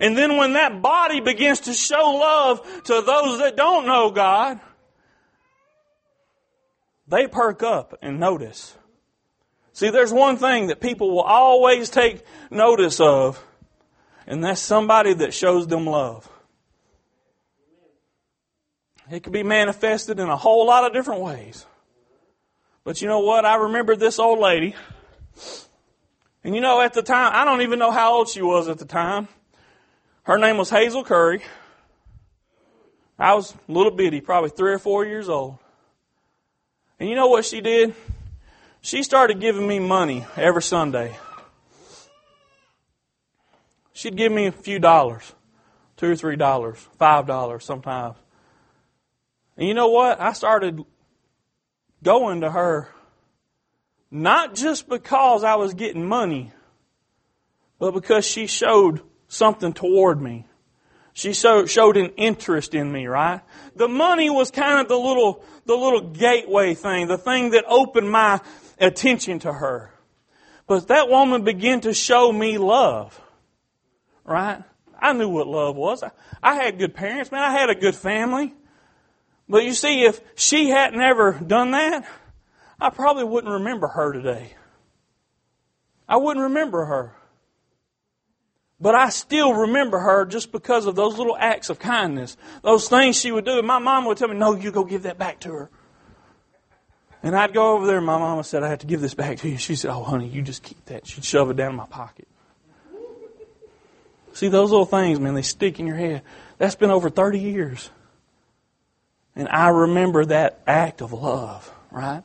And 0.00 0.16
then 0.16 0.36
when 0.36 0.54
that 0.54 0.80
body 0.80 1.20
begins 1.20 1.60
to 1.60 1.74
show 1.74 2.14
love 2.14 2.82
to 2.84 3.02
those 3.02 3.38
that 3.40 3.56
don't 3.56 3.86
know 3.86 4.10
God, 4.10 4.60
they 7.06 7.26
perk 7.26 7.62
up 7.62 7.98
and 8.00 8.18
notice. 8.18 8.74
See, 9.72 9.90
there's 9.90 10.12
one 10.12 10.36
thing 10.36 10.68
that 10.68 10.80
people 10.80 11.10
will 11.10 11.22
always 11.22 11.90
take 11.90 12.24
notice 12.50 13.00
of, 13.00 13.44
and 14.26 14.42
that's 14.44 14.60
somebody 14.60 15.12
that 15.14 15.34
shows 15.34 15.66
them 15.66 15.86
love. 15.86 16.28
It 19.10 19.24
can 19.24 19.32
be 19.32 19.42
manifested 19.42 20.20
in 20.20 20.28
a 20.28 20.36
whole 20.36 20.66
lot 20.66 20.84
of 20.84 20.92
different 20.92 21.20
ways. 21.22 21.66
But 22.84 23.02
you 23.02 23.08
know 23.08 23.20
what? 23.20 23.44
I 23.44 23.56
remember 23.56 23.96
this 23.96 24.18
old 24.18 24.38
lady. 24.38 24.76
And 26.42 26.54
you 26.54 26.60
know, 26.60 26.80
at 26.80 26.94
the 26.94 27.02
time, 27.02 27.32
I 27.34 27.44
don't 27.44 27.62
even 27.62 27.78
know 27.78 27.90
how 27.90 28.14
old 28.14 28.28
she 28.28 28.42
was 28.42 28.68
at 28.68 28.78
the 28.78 28.86
time. 28.86 29.28
Her 30.22 30.38
name 30.38 30.56
was 30.56 30.70
Hazel 30.70 31.04
Curry. 31.04 31.42
I 33.18 33.34
was 33.34 33.54
a 33.68 33.72
little 33.72 33.92
bitty, 33.92 34.20
probably 34.22 34.50
three 34.50 34.72
or 34.72 34.78
four 34.78 35.04
years 35.04 35.28
old. 35.28 35.58
And 36.98 37.08
you 37.08 37.14
know 37.14 37.28
what 37.28 37.44
she 37.44 37.60
did? 37.60 37.94
She 38.80 39.02
started 39.02 39.40
giving 39.40 39.66
me 39.66 39.78
money 39.78 40.24
every 40.36 40.62
Sunday. 40.62 41.16
She'd 43.92 44.16
give 44.16 44.32
me 44.32 44.46
a 44.46 44.52
few 44.52 44.78
dollars, 44.78 45.34
two 45.98 46.12
or 46.12 46.16
three 46.16 46.36
dollars, 46.36 46.78
five 46.98 47.26
dollars 47.26 47.64
sometimes. 47.64 48.16
And 49.58 49.68
you 49.68 49.74
know 49.74 49.88
what? 49.88 50.18
I 50.18 50.32
started 50.32 50.82
going 52.02 52.40
to 52.40 52.50
her 52.50 52.88
not 54.10 54.54
just 54.54 54.88
because 54.88 55.44
I 55.44 55.54
was 55.54 55.74
getting 55.74 56.06
money, 56.06 56.52
but 57.78 57.92
because 57.92 58.24
she 58.24 58.46
showed 58.46 59.00
something 59.28 59.72
toward 59.72 60.20
me. 60.20 60.46
She 61.12 61.32
showed 61.32 61.96
an 61.96 62.10
interest 62.16 62.74
in 62.74 62.90
me, 62.90 63.06
right? 63.06 63.40
The 63.76 63.88
money 63.88 64.30
was 64.30 64.50
kind 64.50 64.80
of 64.80 64.88
the 64.88 64.96
little, 64.96 65.44
the 65.66 65.74
little 65.74 66.10
gateway 66.10 66.74
thing, 66.74 67.08
the 67.08 67.18
thing 67.18 67.50
that 67.50 67.64
opened 67.66 68.10
my 68.10 68.40
attention 68.78 69.40
to 69.40 69.52
her. 69.52 69.92
But 70.66 70.88
that 70.88 71.08
woman 71.08 71.42
began 71.42 71.80
to 71.82 71.92
show 71.92 72.32
me 72.32 72.58
love, 72.58 73.20
right? 74.24 74.62
I 75.00 75.12
knew 75.12 75.28
what 75.28 75.46
love 75.46 75.76
was. 75.76 76.02
I, 76.02 76.10
I 76.42 76.54
had 76.54 76.78
good 76.78 76.94
parents, 76.94 77.32
man. 77.32 77.42
I 77.42 77.52
had 77.52 77.70
a 77.70 77.74
good 77.74 77.96
family. 77.96 78.54
But 79.48 79.64
you 79.64 79.72
see, 79.74 80.04
if 80.04 80.20
she 80.36 80.68
hadn't 80.68 81.00
ever 81.00 81.32
done 81.32 81.72
that, 81.72 82.06
I 82.80 82.90
probably 82.90 83.24
wouldn't 83.24 83.52
remember 83.52 83.88
her 83.88 84.12
today. 84.12 84.54
I 86.08 86.16
wouldn't 86.16 86.44
remember 86.44 86.84
her. 86.86 87.14
But 88.80 88.94
I 88.94 89.10
still 89.10 89.52
remember 89.52 89.98
her 89.98 90.24
just 90.24 90.52
because 90.52 90.86
of 90.86 90.94
those 90.94 91.18
little 91.18 91.36
acts 91.38 91.68
of 91.68 91.78
kindness, 91.78 92.36
those 92.62 92.88
things 92.88 93.16
she 93.16 93.30
would 93.30 93.44
do. 93.44 93.58
And 93.58 93.66
my 93.66 93.78
mom 93.78 94.06
would 94.06 94.16
tell 94.16 94.28
me, 94.28 94.36
No, 94.36 94.54
you 94.54 94.70
go 94.70 94.84
give 94.84 95.02
that 95.02 95.18
back 95.18 95.40
to 95.40 95.52
her. 95.52 95.70
And 97.22 97.36
I'd 97.36 97.52
go 97.52 97.74
over 97.74 97.86
there, 97.86 97.98
and 97.98 98.06
my 98.06 98.18
mama 98.18 98.42
said, 98.42 98.62
I 98.62 98.70
have 98.70 98.78
to 98.78 98.86
give 98.86 99.02
this 99.02 99.12
back 99.12 99.36
to 99.38 99.48
you. 99.48 99.58
She 99.58 99.76
said, 99.76 99.90
Oh, 99.90 100.02
honey, 100.02 100.26
you 100.26 100.40
just 100.40 100.62
keep 100.62 100.82
that. 100.86 101.06
She'd 101.06 101.24
shove 101.24 101.50
it 101.50 101.56
down 101.56 101.70
in 101.70 101.76
my 101.76 101.86
pocket. 101.86 102.26
See, 104.32 104.48
those 104.48 104.70
little 104.70 104.86
things, 104.86 105.20
man, 105.20 105.34
they 105.34 105.42
stick 105.42 105.78
in 105.78 105.86
your 105.86 105.96
head. 105.96 106.22
That's 106.56 106.76
been 106.76 106.90
over 106.90 107.10
30 107.10 107.38
years. 107.38 107.90
And 109.36 109.48
I 109.48 109.68
remember 109.68 110.24
that 110.24 110.60
act 110.66 111.02
of 111.02 111.12
love, 111.12 111.70
right? 111.90 112.22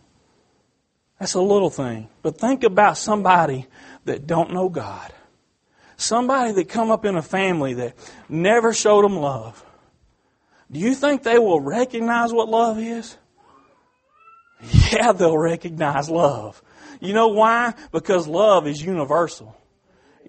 That's 1.20 1.34
a 1.34 1.42
little 1.42 1.70
thing. 1.70 2.10
But 2.22 2.38
think 2.38 2.64
about 2.64 2.98
somebody 2.98 3.68
that 4.06 4.28
don't 4.28 4.54
know 4.54 4.70
God 4.70 5.14
somebody 5.98 6.52
that 6.54 6.70
come 6.70 6.92
up 6.92 7.06
in 7.06 7.16
a 7.16 7.22
family 7.22 7.76
that 7.76 7.96
never 8.30 8.74
showed 8.74 9.04
them 9.04 9.18
love, 9.18 9.64
do 10.72 10.80
you 10.80 10.94
think 10.96 11.24
they 11.24 11.40
will 11.40 11.62
recognize 11.62 12.34
what 12.34 12.50
love 12.50 12.80
is? 12.80 13.18
Yeah, 14.92 15.12
they'll 15.12 15.38
recognize 15.38 16.10
love. 16.10 16.62
You 17.00 17.14
know 17.14 17.28
why? 17.28 17.74
Because 17.92 18.28
love 18.28 18.68
is 18.68 18.82
universal. 18.82 19.56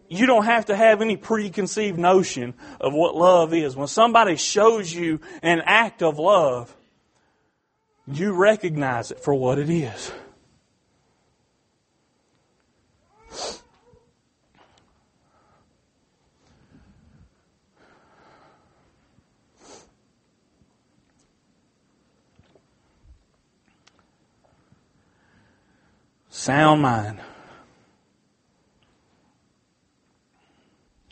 You 0.08 0.26
don't 0.26 0.44
have 0.44 0.66
to 0.66 0.76
have 0.76 1.00
any 1.00 1.16
preconceived 1.16 1.98
notion 1.98 2.54
of 2.80 2.92
what 2.92 3.14
love 3.14 3.54
is. 3.54 3.74
When 3.74 3.88
somebody 3.88 4.36
shows 4.36 4.92
you 4.92 5.20
an 5.42 5.62
act 5.64 6.02
of 6.02 6.18
love, 6.18 6.76
you 8.06 8.32
recognize 8.32 9.10
it 9.10 9.20
for 9.20 9.34
what 9.34 9.58
it 9.58 9.70
is. 9.70 10.12
Sound 26.46 26.80
mind. 26.80 27.18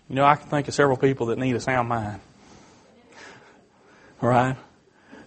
You 0.08 0.14
know, 0.14 0.24
I 0.24 0.36
can 0.36 0.48
think 0.48 0.68
of 0.68 0.74
several 0.74 0.96
people 0.96 1.26
that 1.26 1.40
need 1.40 1.56
a 1.56 1.60
sound 1.60 1.88
mind. 1.88 2.20
Right? 4.20 4.56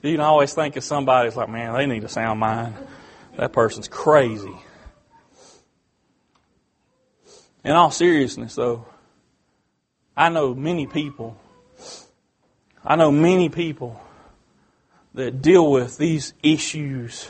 You 0.01 0.13
can 0.13 0.21
always 0.21 0.53
think 0.53 0.77
of 0.77 0.85
somebody 0.85 1.27
that's 1.27 1.35
like, 1.35 1.49
man, 1.49 1.73
they 1.73 1.87
need 1.87 2.05
a 2.05 2.07
sound 2.07 2.39
mind. 2.39 2.73
That 3.35 3.51
person's 3.51 3.89
crazy. 3.89 4.55
In 7.65 7.73
all 7.73 7.91
seriousness, 7.91 8.55
though, 8.55 8.85
I 10.15 10.29
know 10.29 10.55
many 10.55 10.87
people 10.87 11.37
I 12.85 12.95
know 12.95 13.11
many 13.11 13.49
people 13.49 14.01
that 15.15 15.41
deal 15.41 15.69
with 15.69 15.97
these 15.97 16.33
issues 16.41 17.29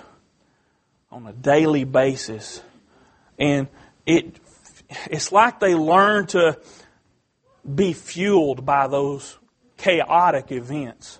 on 1.17 1.25
a 1.25 1.33
daily 1.33 1.83
basis. 1.83 2.61
And 3.39 3.67
it, 4.05 4.39
it's 5.09 5.31
like 5.31 5.59
they 5.59 5.73
learn 5.73 6.27
to 6.27 6.59
be 7.73 7.93
fueled 7.93 8.63
by 8.67 8.87
those 8.87 9.35
chaotic 9.77 10.51
events. 10.51 11.19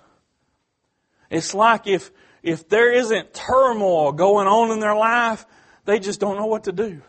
It's 1.30 1.52
like 1.52 1.88
if, 1.88 2.12
if 2.44 2.68
there 2.68 2.92
isn't 2.92 3.34
turmoil 3.34 4.12
going 4.12 4.46
on 4.46 4.70
in 4.70 4.78
their 4.78 4.94
life, 4.94 5.44
they 5.84 5.98
just 5.98 6.20
don't 6.20 6.36
know 6.36 6.46
what 6.46 6.64
to 6.64 6.72
do. 6.72 7.02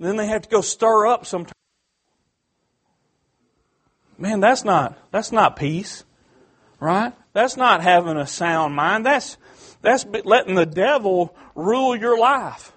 Then 0.00 0.16
they 0.16 0.26
have 0.26 0.42
to 0.42 0.48
go 0.48 0.62
stir 0.62 1.06
up 1.06 1.26
sometimes. 1.26 1.52
Man, 4.16 4.40
that's 4.40 4.64
not, 4.64 4.96
that's 5.10 5.32
not 5.32 5.56
peace. 5.56 6.04
Right? 6.80 7.12
That's 7.34 7.58
not 7.58 7.82
having 7.82 8.16
a 8.16 8.26
sound 8.26 8.74
mind. 8.74 9.04
That's, 9.04 9.36
that's 9.80 10.04
letting 10.24 10.54
the 10.54 10.66
devil 10.66 11.34
rule 11.54 11.96
your 11.96 12.18
life. 12.18 12.72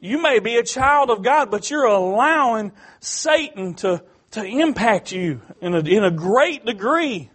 You 0.00 0.22
may 0.22 0.38
be 0.38 0.56
a 0.56 0.62
child 0.62 1.10
of 1.10 1.22
God, 1.22 1.50
but 1.50 1.70
you're 1.70 1.84
allowing 1.84 2.72
Satan 3.00 3.74
to, 3.74 4.02
to 4.32 4.44
impact 4.44 5.10
you 5.10 5.40
in 5.60 5.74
a, 5.74 5.80
in 5.80 6.04
a 6.04 6.10
great 6.10 6.64
degree. 6.64 7.30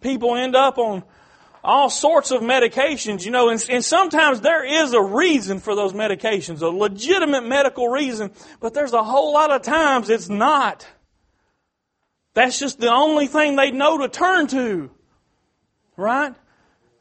People 0.00 0.36
end 0.36 0.54
up 0.54 0.78
on 0.78 1.02
all 1.62 1.90
sorts 1.90 2.30
of 2.30 2.40
medications, 2.40 3.24
you 3.24 3.30
know, 3.30 3.50
and, 3.50 3.64
and, 3.68 3.84
sometimes 3.84 4.40
there 4.40 4.64
is 4.64 4.94
a 4.94 5.02
reason 5.02 5.58
for 5.58 5.74
those 5.74 5.92
medications, 5.92 6.62
a 6.62 6.68
legitimate 6.68 7.44
medical 7.44 7.88
reason, 7.88 8.30
but 8.60 8.72
there's 8.72 8.94
a 8.94 9.02
whole 9.02 9.34
lot 9.34 9.50
of 9.50 9.60
times 9.60 10.08
it's 10.08 10.30
not. 10.30 10.86
That's 12.32 12.58
just 12.58 12.80
the 12.80 12.90
only 12.90 13.26
thing 13.26 13.56
they 13.56 13.72
know 13.72 13.98
to 13.98 14.08
turn 14.08 14.46
to. 14.48 14.90
Right? 15.96 16.34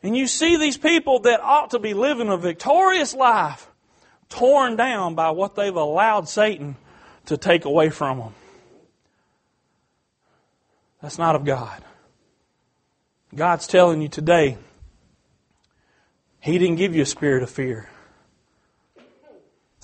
And 0.01 0.15
you 0.15 0.27
see 0.27 0.58
these 0.58 0.77
people 0.77 1.20
that 1.22 1.41
ought 1.41 1.72
to 1.72 1.79
be 1.79 1.94
living 1.94 2.29
a 2.29 2.38
victorious 2.38 3.13
life 3.13 3.70
torn 4.29 4.75
down 4.75 5.15
by 5.15 5.32
what 5.32 5.56
they've 5.56 5.75
allowed 5.75 6.29
Satan 6.29 6.77
to 7.25 7.38
take 7.38 7.65
away 7.65 7.89
from 7.89 8.20
them. 8.20 8.34
That's 11.01 11.18
not 11.18 11.36
of 11.36 11.46
God. 11.46 11.84
God's 13.36 13.68
telling 13.68 14.01
you 14.01 14.10
today, 14.10 14.58
He 16.39 16.58
didn't 16.58 16.77
give 16.77 16.96
you 16.96 17.03
a 17.03 17.06
spirit 17.06 17.44
of 17.44 17.50
fear. 17.50 17.89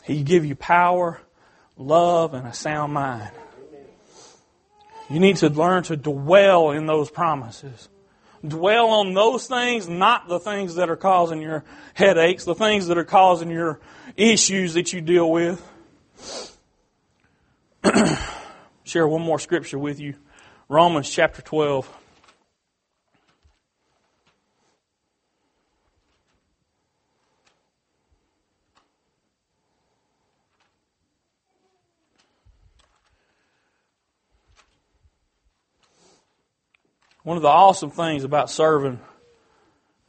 He 0.03 0.23
gave 0.23 0.45
you 0.45 0.55
power, 0.55 1.21
love, 1.77 2.33
and 2.33 2.47
a 2.47 2.53
sound 2.53 2.93
mind. 2.93 3.31
You 5.09 5.19
need 5.19 5.37
to 5.37 5.49
learn 5.49 5.83
to 5.83 5.97
dwell 5.97 6.71
in 6.71 6.85
those 6.85 7.09
promises. 7.09 7.89
Dwell 8.49 8.87
on 8.87 9.13
those 9.13 9.47
things, 9.47 9.87
not 9.87 10.27
the 10.27 10.39
things 10.39 10.75
that 10.75 10.89
are 10.89 10.95
causing 10.95 11.41
your 11.41 11.63
headaches, 11.93 12.45
the 12.45 12.55
things 12.55 12.87
that 12.87 12.97
are 12.97 13.05
causing 13.05 13.49
your 13.49 13.79
issues 14.15 14.73
that 14.75 14.93
you 14.93 15.01
deal 15.01 15.29
with. 15.29 15.61
Share 18.83 19.07
one 19.07 19.21
more 19.21 19.39
scripture 19.39 19.79
with 19.79 19.99
you. 19.99 20.15
Romans 20.69 21.09
chapter 21.09 21.41
12. 21.41 22.04
One 37.25 37.37
of 37.37 37.41
the 37.41 37.49
awesome 37.49 37.89
things 37.89 38.23
about 38.23 38.51
serving 38.51 38.99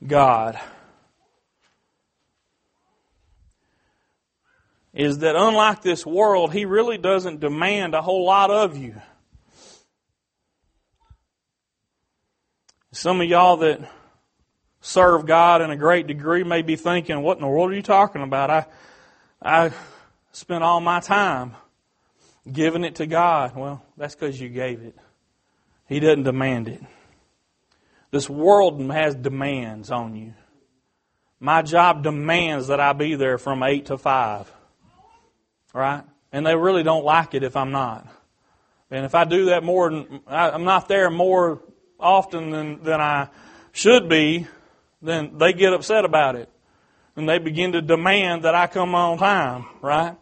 God 0.07 0.61
is 4.93 5.21
that 5.21 5.35
unlike 5.35 5.81
this 5.81 6.05
world, 6.05 6.53
He 6.53 6.67
really 6.67 6.99
doesn't 6.99 7.41
demand 7.41 7.95
a 7.95 8.03
whole 8.03 8.27
lot 8.27 8.51
of 8.51 8.77
you. 8.77 9.01
Some 12.93 13.23
of 13.23 13.27
y'all 13.27 13.57
that 13.57 13.81
serve 14.83 15.25
God 15.25 15.63
in 15.63 15.71
a 15.71 15.77
great 15.77 16.07
degree 16.07 16.45
may 16.45 16.61
be 16.61 16.77
thinking, 16.77 17.23
what 17.23 17.39
in 17.39 17.43
the 17.43 17.49
world 17.49 17.71
are 17.71 17.75
you 17.75 17.81
talking 17.81 18.23
about? 18.23 18.51
I, 18.51 18.67
I 19.41 19.71
spent 20.33 20.63
all 20.63 20.81
my 20.81 21.01
time 21.01 21.55
giving 22.53 22.85
it 22.85 22.97
to 22.97 23.07
God. 23.07 23.57
Well, 23.57 23.83
that's 23.97 24.15
because 24.15 24.39
you 24.39 24.51
gave 24.51 24.83
it. 24.83 24.95
He 25.89 25.99
doesn't 25.99 26.25
demand 26.25 26.69
it. 26.69 26.83
This 28.11 28.31
world 28.31 28.81
has 28.91 29.15
demands 29.15 29.91
on 29.91 30.15
you. 30.15 30.35
My 31.41 31.63
job 31.63 32.03
demands 32.03 32.69
that 32.69 32.81
I 32.81 32.93
be 32.93 33.15
there 33.15 33.39
from 33.39 33.63
8 33.63 33.87
to 33.87 33.99
5. 33.99 34.53
Right? 35.75 36.05
And 36.33 36.47
they 36.47 36.57
really 36.57 36.83
don't 36.83 37.05
like 37.05 37.35
it 37.35 37.43
if 37.43 37.57
I'm 37.57 37.73
not. 37.73 38.07
And 38.91 39.05
if 39.05 39.15
I 39.15 39.25
do 39.25 39.47
that 39.47 39.65
more 39.65 39.91
than, 39.91 40.21
I'm 40.27 40.65
not 40.65 40.89
there 40.89 41.11
more 41.11 41.61
often 41.99 42.51
than, 42.51 42.83
than 42.83 43.01
I 43.01 43.29
should 43.73 44.09
be, 44.09 44.47
then 45.03 45.39
they 45.39 45.53
get 45.53 45.73
upset 45.73 46.05
about 46.05 46.37
it. 46.37 46.49
And 47.17 47.29
they 47.29 47.39
begin 47.39 47.73
to 47.73 47.83
demand 47.83 48.45
that 48.45 48.55
I 48.55 48.67
come 48.67 48.95
on 48.95 49.19
time, 49.19 49.67
right? 49.81 50.17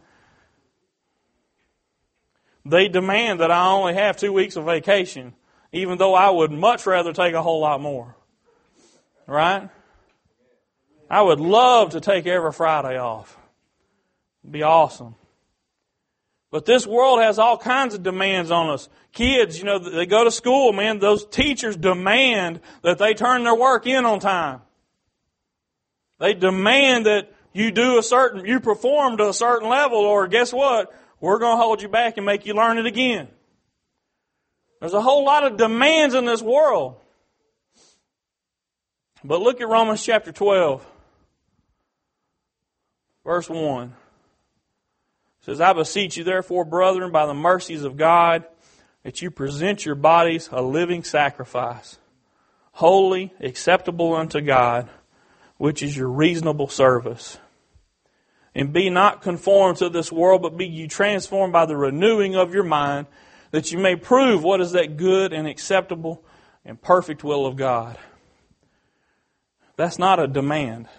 They 2.65 2.87
demand 2.87 3.41
that 3.41 3.51
I 3.51 3.67
only 3.67 3.93
have 3.93 4.17
two 4.17 4.33
weeks 4.33 4.55
of 4.55 4.65
vacation 4.65 5.33
even 5.75 5.97
though 5.97 6.15
I 6.15 6.29
would 6.29 6.51
much 6.51 6.85
rather 6.85 7.11
take 7.11 7.33
a 7.33 7.41
whole 7.41 7.59
lot 7.59 7.81
more. 7.81 8.15
Right? 9.27 9.69
I 11.09 11.21
would 11.21 11.41
love 11.41 11.91
to 11.91 12.01
take 12.01 12.25
every 12.25 12.53
Friday 12.53 12.97
off. 12.97 13.37
It'd 14.43 14.53
be 14.53 14.63
awesome. 14.63 15.15
But 16.49 16.65
this 16.65 16.87
world 16.87 17.19
has 17.21 17.37
all 17.37 17.57
kinds 17.57 17.93
of 17.93 18.03
demands 18.03 18.51
on 18.51 18.69
us. 18.69 18.87
Kids, 19.11 19.57
you 19.57 19.65
know, 19.65 19.77
they 19.77 20.05
go 20.05 20.23
to 20.23 20.31
school, 20.31 20.71
man, 20.71 20.99
those 20.99 21.25
teachers 21.25 21.75
demand 21.75 22.61
that 22.81 22.97
they 22.97 23.13
turn 23.13 23.43
their 23.43 23.55
work 23.55 23.85
in 23.85 24.05
on 24.05 24.21
time. 24.21 24.61
They 26.19 26.33
demand 26.33 27.05
that 27.05 27.33
you 27.51 27.71
do 27.71 27.97
a 27.97 28.03
certain, 28.03 28.45
you 28.45 28.61
perform 28.61 29.17
to 29.17 29.27
a 29.27 29.33
certain 29.33 29.67
level, 29.67 29.99
or 29.99 30.27
guess 30.27 30.53
what? 30.53 30.93
We're 31.19 31.39
going 31.39 31.57
to 31.57 31.61
hold 31.61 31.81
you 31.81 31.89
back 31.89 32.15
and 32.15 32.25
make 32.25 32.45
you 32.45 32.53
learn 32.53 32.77
it 32.77 32.85
again. 32.85 33.27
There's 34.85 34.93
a 34.93 35.01
whole 35.01 35.25
lot 35.25 35.43
of 35.43 35.57
demands 35.57 36.13
in 36.13 36.25
this 36.25 36.43
world. 36.43 36.97
But 39.23 39.41
look 39.41 39.59
at 39.59 39.67
Romans 39.67 40.05
chapter 40.05 40.31
12, 40.31 40.85
verse 43.25 43.49
1. 43.49 43.87
It 43.87 43.93
says, 45.43 45.59
I 45.59 45.73
beseech 45.73 46.17
you, 46.17 46.23
therefore, 46.23 46.65
brethren, 46.65 47.11
by 47.11 47.25
the 47.25 47.33
mercies 47.33 47.83
of 47.83 47.97
God, 47.97 48.45
that 49.01 49.23
you 49.23 49.31
present 49.31 49.87
your 49.87 49.95
bodies 49.95 50.49
a 50.51 50.61
living 50.61 51.03
sacrifice, 51.03 51.97
holy, 52.73 53.33
acceptable 53.39 54.13
unto 54.13 54.39
God, 54.39 54.87
which 55.57 55.81
is 55.81 55.97
your 55.97 56.09
reasonable 56.09 56.67
service. 56.67 57.39
And 58.53 58.71
be 58.71 58.91
not 58.91 59.23
conformed 59.23 59.79
to 59.79 59.89
this 59.89 60.11
world, 60.11 60.43
but 60.43 60.55
be 60.55 60.67
you 60.67 60.87
transformed 60.87 61.53
by 61.53 61.65
the 61.65 61.75
renewing 61.75 62.35
of 62.35 62.53
your 62.53 62.63
mind 62.63 63.07
that 63.55 63.71
you 63.71 63.77
may 63.77 63.95
prove 63.95 64.43
what 64.43 64.59
is 64.59 64.73
that 64.73 64.97
good 64.97 65.31
and 65.31 65.47
acceptable 65.47 66.21
and 66.65 66.81
perfect 66.81 67.23
will 67.23 67.45
of 67.45 67.55
God. 67.55 67.97
That's 69.77 69.97
not 69.97 70.19
a 70.19 70.27
demand. 70.27 70.89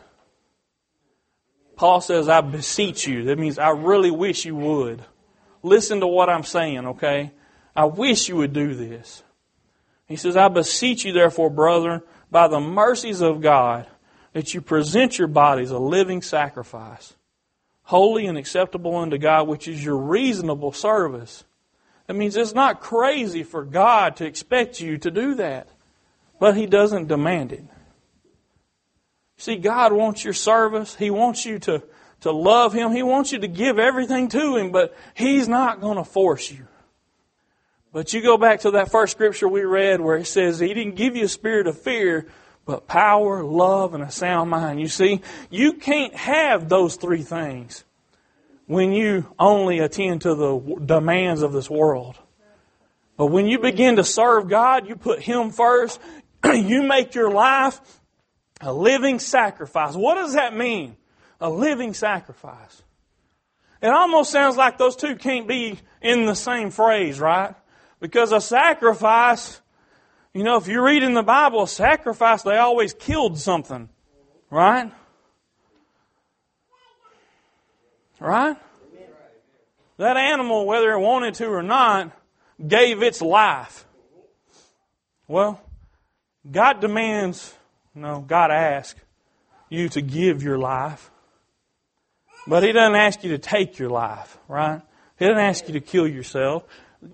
Paul 1.77 2.01
says, 2.01 2.31
I 2.31 2.41
beseech 2.41 3.07
you. 3.07 3.25
That 3.25 3.39
means 3.39 3.59
I 3.59 3.73
really 3.73 4.11
wish 4.11 4.47
you 4.47 4.57
would. 4.57 5.05
Listen 5.63 6.01
to 6.01 6.07
what 6.07 6.31
I'm 6.31 6.45
saying, 6.45 6.87
okay? 6.87 7.33
I 7.75 7.85
wish 7.85 8.27
you 8.31 8.37
would 8.37 8.55
do 8.55 8.75
this. 8.75 9.23
He 10.07 10.17
says, 10.17 10.35
I 10.35 10.49
beseech 10.49 11.05
you, 11.05 11.13
therefore, 11.13 11.51
brethren, 11.51 12.01
by 12.31 12.49
the 12.49 12.61
mercies 12.61 13.21
of 13.21 13.43
God, 13.43 13.87
that 14.33 14.55
you 14.55 14.63
present 14.63 15.19
your 15.19 15.29
bodies 15.29 15.73
a 15.73 15.79
living 15.79 16.23
sacrifice, 16.23 17.17
holy 17.83 18.25
and 18.25 18.39
acceptable 18.39 18.97
unto 18.97 19.19
God, 19.19 19.47
which 19.47 19.69
is 19.69 19.85
your 19.85 19.99
reasonable 19.99 20.73
service. 20.73 21.45
That 22.07 22.15
means 22.15 22.37
it's 22.37 22.55
not 22.55 22.81
crazy 22.81 23.43
for 23.43 23.65
God 23.65 24.17
to 24.17 24.27
expect 24.27 24.81
you 24.81 24.99
to 24.99 25.11
do 25.11 25.35
that, 25.37 25.69
but 26.39 26.57
He 26.57 26.67
doesn't 26.67 27.09
demand 27.09 27.53
it. 27.53 27.65
See, 29.39 29.57
God 29.57 29.93
wants 29.93 30.25
your 30.25 30.33
service. 30.33 30.95
He 30.95 31.11
wants 31.11 31.45
you 31.45 31.59
to, 31.61 31.83
to 32.21 32.33
love 32.33 32.73
Him. 32.73 32.93
He 32.93 33.03
wants 33.03 33.33
you 33.33 33.41
to 33.41 33.49
give 33.49 33.79
everything 33.79 34.29
to 34.29 34.57
Him, 34.57 34.71
but 34.71 34.97
He's 35.15 35.49
not 35.49 35.81
going 35.81 35.99
to 35.99 36.05
force 36.05 36.51
you. 36.51 36.67
But 37.93 38.13
you 38.13 38.23
go 38.23 38.39
back 38.39 38.61
to 38.61 38.73
that 38.73 38.91
first 38.91 39.13
scripture 39.13 39.49
we 39.49 39.63
read 39.63 40.01
where 40.01 40.17
it 40.17 40.27
says 40.27 40.59
He 40.59 40.73
didn't 40.73 40.97
give 40.97 41.17
you 41.17 41.25
a 41.25 41.29
spirit 41.29 41.67
of 41.67 41.81
fear, 41.81 42.27
but 42.65 42.87
power, 42.87 43.43
love, 43.43 43.95
and 43.95 44.03
a 44.03 44.11
sound 44.11 44.51
mind. 44.51 44.81
You 44.81 44.89
see, 44.89 45.23
you 45.51 45.73
can't 45.75 46.15
have 46.15 46.69
those 46.69 46.97
three 46.97 47.23
things 47.23 47.85
when 48.67 48.93
you 48.93 49.33
only 49.39 49.79
attend 49.79 50.23
to 50.23 50.35
the 50.35 50.81
demands 50.85 51.43
of 51.43 51.53
this 51.53 51.71
world. 51.71 52.19
But 53.17 53.27
when 53.27 53.47
you 53.47 53.59
begin 53.59 53.97
to 53.97 54.05
serve 54.05 54.49
God, 54.49 54.89
you 54.89 54.97
put 54.97 55.21
Him 55.21 55.51
first, 55.51 56.01
you 56.45 56.83
make 56.83 57.15
your 57.15 57.31
life 57.31 57.81
a 58.61 58.73
living 58.73 59.19
sacrifice. 59.19 59.95
What 59.95 60.17
does 60.17 60.35
that 60.35 60.55
mean? 60.57 60.97
A 61.41 61.49
living 61.49 61.95
sacrifice. 61.95 62.83
It 63.83 63.89
almost 63.89 64.33
sounds 64.33 64.57
like 64.57 64.79
those 64.79 64.97
two 64.97 65.17
can't 65.17 65.47
be 65.47 65.79
in 66.01 66.27
the 66.27 66.35
same 66.35 66.71
phrase, 66.71 67.21
right? 67.21 67.55
Because 68.01 68.33
a 68.33 68.41
sacrifice, 68.41 69.61
you 70.35 70.45
know, 70.45 70.57
if 70.57 70.67
you 70.67 70.83
read 70.83 71.03
in 71.03 71.15
the 71.15 71.23
Bible, 71.23 71.63
a 71.63 71.69
sacrifice, 71.69 72.43
they 72.43 72.57
always 72.57 72.95
killed 72.95 73.39
something, 73.39 73.89
right? 74.51 74.93
Right? 78.21 78.57
That 79.99 80.17
animal, 80.17 80.67
whether 80.67 80.93
it 80.93 81.01
wanted 81.01 81.35
to 81.35 81.47
or 81.47 81.63
not, 81.63 82.13
gave 82.67 83.03
its 83.03 83.23
life. 83.23 83.85
Well, 85.29 85.61
God 86.51 86.81
demands, 86.81 87.55
no, 87.95 88.21
God 88.21 88.51
asks 88.51 89.01
you 89.69 89.89
to 89.91 90.01
give 90.01 90.43
your 90.43 90.59
life. 90.59 91.11
But 92.47 92.63
He 92.63 92.73
doesn't 92.73 92.95
ask 92.95 93.25
you 93.25 93.31
to 93.31 93.39
take 93.39 93.79
your 93.79 93.91
life, 93.91 94.39
right? 94.49 94.81
He 95.19 95.25
doesn't 95.25 95.43
ask 95.43 95.67
you 95.67 95.75
to 95.75 95.81
kill 95.81 96.07
yourself. 96.07 96.65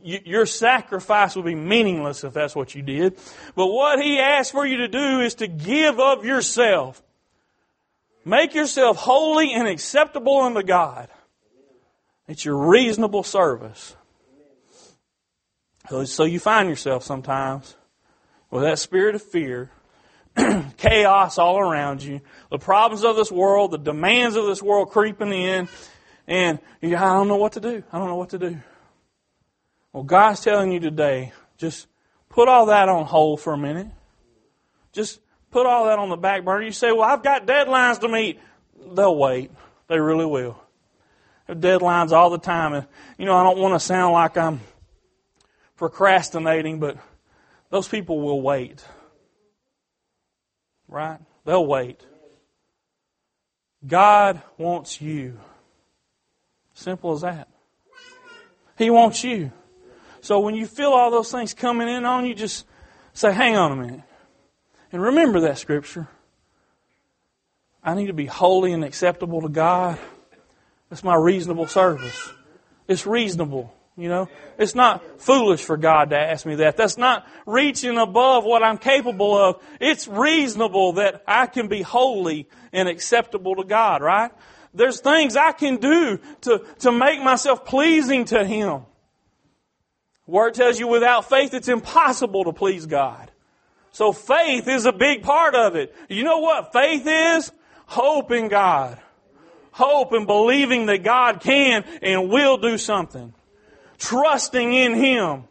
Your 0.02 0.46
sacrifice 0.46 1.36
would 1.36 1.44
be 1.44 1.54
meaningless 1.54 2.24
if 2.24 2.32
that's 2.32 2.54
what 2.54 2.74
you 2.74 2.82
did. 2.82 3.18
But 3.54 3.66
what 3.68 4.02
He 4.02 4.18
asks 4.18 4.52
for 4.52 4.66
you 4.66 4.78
to 4.78 4.88
do 4.88 5.20
is 5.20 5.36
to 5.36 5.46
give 5.46 5.98
of 5.98 6.24
yourself. 6.24 7.02
Make 8.24 8.54
yourself 8.54 8.96
holy 8.96 9.52
and 9.52 9.66
acceptable 9.66 10.38
unto 10.38 10.62
God. 10.62 11.08
It's 12.28 12.44
your 12.44 12.56
reasonable 12.56 13.24
service. 13.24 13.96
So 16.04 16.24
you 16.24 16.38
find 16.38 16.68
yourself 16.68 17.02
sometimes 17.02 17.76
with 18.50 18.62
that 18.62 18.78
spirit 18.78 19.14
of 19.14 19.22
fear, 19.22 19.70
chaos 20.76 21.38
all 21.38 21.58
around 21.58 22.02
you, 22.02 22.20
the 22.50 22.58
problems 22.58 23.04
of 23.04 23.16
this 23.16 23.32
world, 23.32 23.72
the 23.72 23.78
demands 23.78 24.36
of 24.36 24.46
this 24.46 24.62
world 24.62 24.90
creeping 24.90 25.32
in, 25.32 25.68
and 26.26 26.60
you, 26.80 26.96
I 26.96 27.00
don't 27.00 27.28
know 27.28 27.36
what 27.36 27.52
to 27.52 27.60
do. 27.60 27.82
I 27.92 27.98
don't 27.98 28.08
know 28.08 28.16
what 28.16 28.30
to 28.30 28.38
do. 28.38 28.60
Well, 29.92 30.04
God's 30.04 30.40
telling 30.40 30.70
you 30.70 30.80
today, 30.80 31.32
just 31.58 31.88
put 32.28 32.48
all 32.48 32.66
that 32.66 32.88
on 32.88 33.04
hold 33.04 33.40
for 33.40 33.52
a 33.52 33.58
minute. 33.58 33.88
Just 34.92 35.20
put 35.52 35.66
all 35.66 35.84
that 35.84 35.98
on 35.98 36.08
the 36.08 36.16
back 36.16 36.44
burner. 36.44 36.64
You 36.64 36.72
say, 36.72 36.90
well, 36.90 37.02
I've 37.02 37.22
got 37.22 37.46
deadlines 37.46 38.00
to 38.00 38.08
meet. 38.08 38.40
They'll 38.94 39.16
wait. 39.16 39.52
They 39.86 40.00
really 40.00 40.26
will. 40.26 40.58
Deadlines 41.48 42.10
all 42.10 42.30
the 42.30 42.38
time. 42.38 42.72
And, 42.72 42.86
you 43.18 43.26
know, 43.26 43.36
I 43.36 43.44
don't 43.44 43.58
want 43.58 43.74
to 43.74 43.80
sound 43.80 44.14
like 44.14 44.36
I'm 44.36 44.60
procrastinating, 45.76 46.80
but 46.80 46.96
those 47.70 47.86
people 47.86 48.20
will 48.20 48.40
wait. 48.40 48.84
Right? 50.88 51.18
They'll 51.44 51.66
wait. 51.66 52.00
God 53.86 54.40
wants 54.56 55.00
you. 55.00 55.38
Simple 56.74 57.12
as 57.12 57.20
that. 57.20 57.48
He 58.78 58.88
wants 58.88 59.22
you. 59.22 59.52
So 60.22 60.40
when 60.40 60.54
you 60.54 60.66
feel 60.66 60.90
all 60.90 61.10
those 61.10 61.30
things 61.30 61.52
coming 61.52 61.88
in 61.88 62.06
on 62.06 62.24
you, 62.24 62.34
just 62.34 62.64
say, 63.12 63.32
hang 63.32 63.56
on 63.56 63.72
a 63.72 63.76
minute. 63.76 64.00
And 64.92 65.02
remember 65.02 65.40
that 65.40 65.58
scripture. 65.58 66.06
I 67.82 67.94
need 67.94 68.06
to 68.06 68.12
be 68.12 68.26
holy 68.26 68.72
and 68.72 68.84
acceptable 68.84 69.40
to 69.42 69.48
God. 69.48 69.98
That's 70.90 71.02
my 71.02 71.16
reasonable 71.16 71.66
service. 71.66 72.30
It's 72.86 73.06
reasonable. 73.06 73.74
You 73.96 74.08
know, 74.08 74.28
it's 74.58 74.74
not 74.74 75.20
foolish 75.20 75.62
for 75.62 75.76
God 75.76 76.10
to 76.10 76.18
ask 76.18 76.46
me 76.46 76.56
that. 76.56 76.76
That's 76.76 76.96
not 76.96 77.26
reaching 77.46 77.98
above 77.98 78.44
what 78.44 78.62
I'm 78.62 78.78
capable 78.78 79.36
of. 79.36 79.62
It's 79.80 80.06
reasonable 80.06 80.94
that 80.94 81.22
I 81.26 81.46
can 81.46 81.68
be 81.68 81.82
holy 81.82 82.48
and 82.72 82.88
acceptable 82.88 83.56
to 83.56 83.64
God, 83.64 84.02
right? 84.02 84.30
There's 84.72 85.00
things 85.00 85.36
I 85.36 85.52
can 85.52 85.76
do 85.76 86.18
to, 86.42 86.64
to 86.80 86.92
make 86.92 87.22
myself 87.22 87.66
pleasing 87.66 88.24
to 88.26 88.44
Him. 88.44 88.82
Word 90.26 90.54
tells 90.54 90.78
you 90.78 90.88
without 90.88 91.28
faith 91.28 91.52
it's 91.52 91.68
impossible 91.68 92.44
to 92.44 92.52
please 92.52 92.86
God. 92.86 93.31
So 93.92 94.12
faith 94.12 94.68
is 94.68 94.86
a 94.86 94.92
big 94.92 95.22
part 95.22 95.54
of 95.54 95.76
it. 95.76 95.94
You 96.08 96.24
know 96.24 96.38
what 96.38 96.72
faith 96.72 97.06
is? 97.06 97.52
Hope 97.86 98.30
in 98.32 98.48
God. 98.48 98.98
Hope 99.70 100.12
and 100.12 100.26
believing 100.26 100.86
that 100.86 101.02
God 101.02 101.40
can 101.40 101.84
and 102.02 102.30
will 102.30 102.56
do 102.58 102.76
something 102.76 103.32
trusting 104.02 104.72
in 104.72 104.94
Him. 104.94 105.44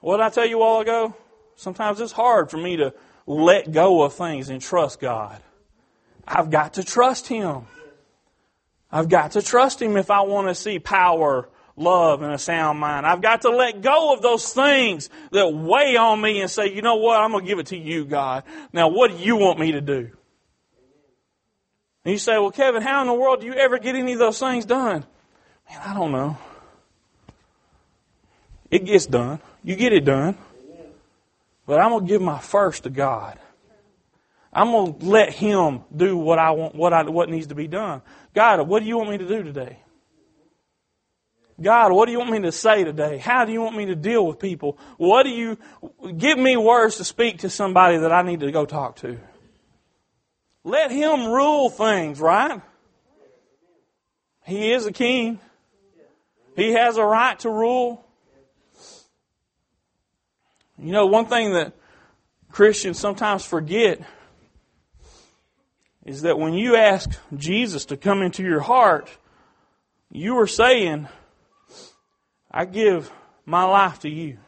What 0.00 0.18
did 0.18 0.22
I 0.24 0.30
tell 0.30 0.46
you 0.46 0.62
all 0.62 0.80
ago? 0.80 1.14
Sometimes 1.56 2.00
it's 2.00 2.12
hard 2.12 2.50
for 2.50 2.56
me 2.56 2.76
to 2.76 2.94
let 3.26 3.72
go 3.72 4.02
of 4.02 4.14
things 4.14 4.48
and 4.48 4.62
trust 4.62 5.00
God. 5.00 5.42
I've 6.26 6.50
got 6.50 6.74
to 6.74 6.84
trust 6.84 7.26
Him. 7.26 7.62
I've 8.92 9.08
got 9.08 9.32
to 9.32 9.42
trust 9.42 9.82
Him 9.82 9.96
if 9.96 10.10
I 10.10 10.20
want 10.20 10.48
to 10.48 10.54
see 10.54 10.78
power, 10.78 11.48
love, 11.78 12.22
and 12.22 12.32
a 12.32 12.38
sound 12.38 12.78
mind. 12.78 13.06
I've 13.06 13.20
got 13.20 13.42
to 13.42 13.50
let 13.50 13.82
go 13.82 14.12
of 14.12 14.22
those 14.22 14.52
things 14.52 15.10
that 15.32 15.48
weigh 15.48 15.96
on 15.96 16.20
me 16.20 16.40
and 16.40 16.50
say, 16.50 16.72
you 16.72 16.82
know 16.82 16.96
what? 16.96 17.20
I'm 17.20 17.32
going 17.32 17.44
to 17.44 17.48
give 17.48 17.58
it 17.58 17.66
to 17.66 17.76
you, 17.76 18.04
God. 18.04 18.44
Now, 18.72 18.88
what 18.88 19.10
do 19.10 19.16
you 19.16 19.36
want 19.36 19.58
me 19.58 19.72
to 19.72 19.80
do? 19.80 20.10
And 22.04 22.12
you 22.12 22.18
say, 22.18 22.38
well, 22.38 22.50
Kevin, 22.50 22.82
how 22.82 23.00
in 23.02 23.06
the 23.06 23.14
world 23.14 23.40
do 23.40 23.46
you 23.46 23.54
ever 23.54 23.78
get 23.78 23.94
any 23.94 24.14
of 24.14 24.18
those 24.18 24.38
things 24.38 24.64
done? 24.64 25.04
Man, 25.68 25.80
I 25.84 25.94
don't 25.94 26.12
know. 26.12 26.38
It 28.70 28.84
gets 28.84 29.06
done. 29.06 29.40
You 29.62 29.76
get 29.76 29.92
it 29.92 30.04
done. 30.04 30.36
But 31.66 31.80
I'm 31.80 31.90
going 31.90 32.06
to 32.06 32.08
give 32.08 32.22
my 32.22 32.38
first 32.38 32.84
to 32.84 32.90
God. 32.90 33.38
I'm 34.52 34.70
going 34.70 34.98
to 34.98 35.04
let 35.04 35.32
Him 35.32 35.82
do 35.94 36.16
what 36.16 36.38
I 36.38 36.52
want, 36.52 36.74
what 36.74 36.92
I, 36.92 37.02
what 37.02 37.28
needs 37.28 37.48
to 37.48 37.54
be 37.54 37.68
done. 37.68 38.00
God, 38.34 38.66
what 38.66 38.80
do 38.80 38.88
you 38.88 38.96
want 38.96 39.10
me 39.10 39.18
to 39.18 39.28
do 39.28 39.42
today? 39.42 39.78
God, 41.60 41.92
what 41.92 42.06
do 42.06 42.12
you 42.12 42.18
want 42.18 42.30
me 42.30 42.40
to 42.42 42.52
say 42.52 42.84
today? 42.84 43.18
How 43.18 43.44
do 43.44 43.52
you 43.52 43.60
want 43.60 43.76
me 43.76 43.86
to 43.86 43.96
deal 43.96 44.24
with 44.24 44.38
people? 44.38 44.78
What 44.96 45.24
do 45.24 45.30
you, 45.30 45.58
give 46.16 46.38
me 46.38 46.56
words 46.56 46.96
to 46.96 47.04
speak 47.04 47.38
to 47.38 47.50
somebody 47.50 47.98
that 47.98 48.12
I 48.12 48.22
need 48.22 48.40
to 48.40 48.52
go 48.52 48.64
talk 48.64 48.96
to. 48.96 49.18
Let 50.62 50.92
Him 50.92 51.26
rule 51.26 51.68
things, 51.68 52.20
right? 52.20 52.60
He 54.44 54.72
is 54.72 54.86
a 54.86 54.92
king. 54.92 55.40
He 56.54 56.72
has 56.72 56.96
a 56.96 57.04
right 57.04 57.38
to 57.40 57.50
rule. 57.50 58.04
You 60.78 60.92
know, 60.92 61.06
one 61.06 61.26
thing 61.26 61.54
that 61.54 61.74
Christians 62.52 62.98
sometimes 62.98 63.44
forget 63.44 64.00
is 66.04 66.22
that 66.22 66.38
when 66.38 66.54
you 66.54 66.76
ask 66.76 67.10
Jesus 67.36 67.84
to 67.86 67.96
come 67.96 68.22
into 68.22 68.42
your 68.42 68.60
heart, 68.60 69.10
you 70.10 70.38
are 70.38 70.46
saying, 70.46 71.08
I 72.50 72.64
give 72.64 73.10
my 73.44 73.64
life 73.64 74.00
to 74.00 74.08
you. 74.08 74.38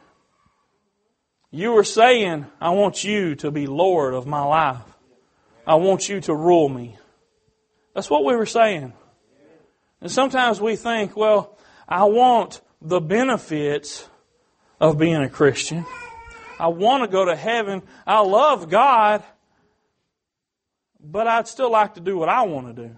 You 1.51 1.77
are 1.77 1.83
saying, 1.83 2.45
I 2.59 2.69
want 2.69 3.03
you 3.03 3.35
to 3.35 3.51
be 3.51 3.67
Lord 3.67 4.13
of 4.13 4.25
my 4.25 4.43
life. 4.43 4.81
I 5.67 5.75
want 5.75 6.07
you 6.09 6.21
to 6.21 6.33
rule 6.33 6.69
me. 6.69 6.97
That's 7.93 8.09
what 8.09 8.23
we 8.23 8.35
were 8.35 8.45
saying. 8.45 8.93
And 9.99 10.09
sometimes 10.11 10.59
we 10.61 10.75
think, 10.75 11.15
well, 11.15 11.57
I 11.87 12.05
want 12.05 12.61
the 12.81 13.01
benefits 13.01 14.07
of 14.79 14.97
being 14.97 15.21
a 15.21 15.29
Christian. 15.29 15.85
I 16.59 16.67
want 16.67 17.03
to 17.03 17.07
go 17.07 17.25
to 17.25 17.35
heaven. 17.35 17.83
I 18.07 18.21
love 18.21 18.69
God, 18.69 19.23
but 20.99 21.27
I'd 21.27 21.47
still 21.47 21.71
like 21.71 21.95
to 21.95 21.99
do 21.99 22.17
what 22.17 22.29
I 22.29 22.43
want 22.43 22.75
to 22.75 22.87
do. 22.87 22.95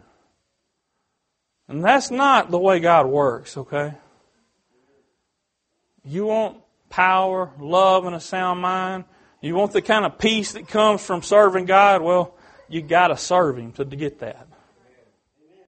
And 1.68 1.84
that's 1.84 2.12
not 2.12 2.52
the 2.52 2.60
way 2.60 2.80
God 2.80 3.08
works, 3.08 3.58
okay? 3.58 3.94
You 6.06 6.26
want 6.26 6.58
power, 6.90 7.52
love, 7.60 8.06
and 8.06 8.16
a 8.16 8.20
sound 8.20 8.62
mind. 8.62 9.06
You 9.42 9.56
want 9.56 9.72
the 9.72 9.82
kind 9.82 10.06
of 10.06 10.18
peace 10.18 10.54
that 10.54 10.68
comes 10.68 11.04
from 11.06 11.22
serving 11.22 11.66
God. 11.66 12.02
Well, 12.02 12.36
you 12.70 12.82
got 12.82 13.08
to 13.08 13.18
serve 13.18 13.58
Him 13.58 13.72
to 13.74 13.86
get 13.86 14.20
that. 14.20 14.48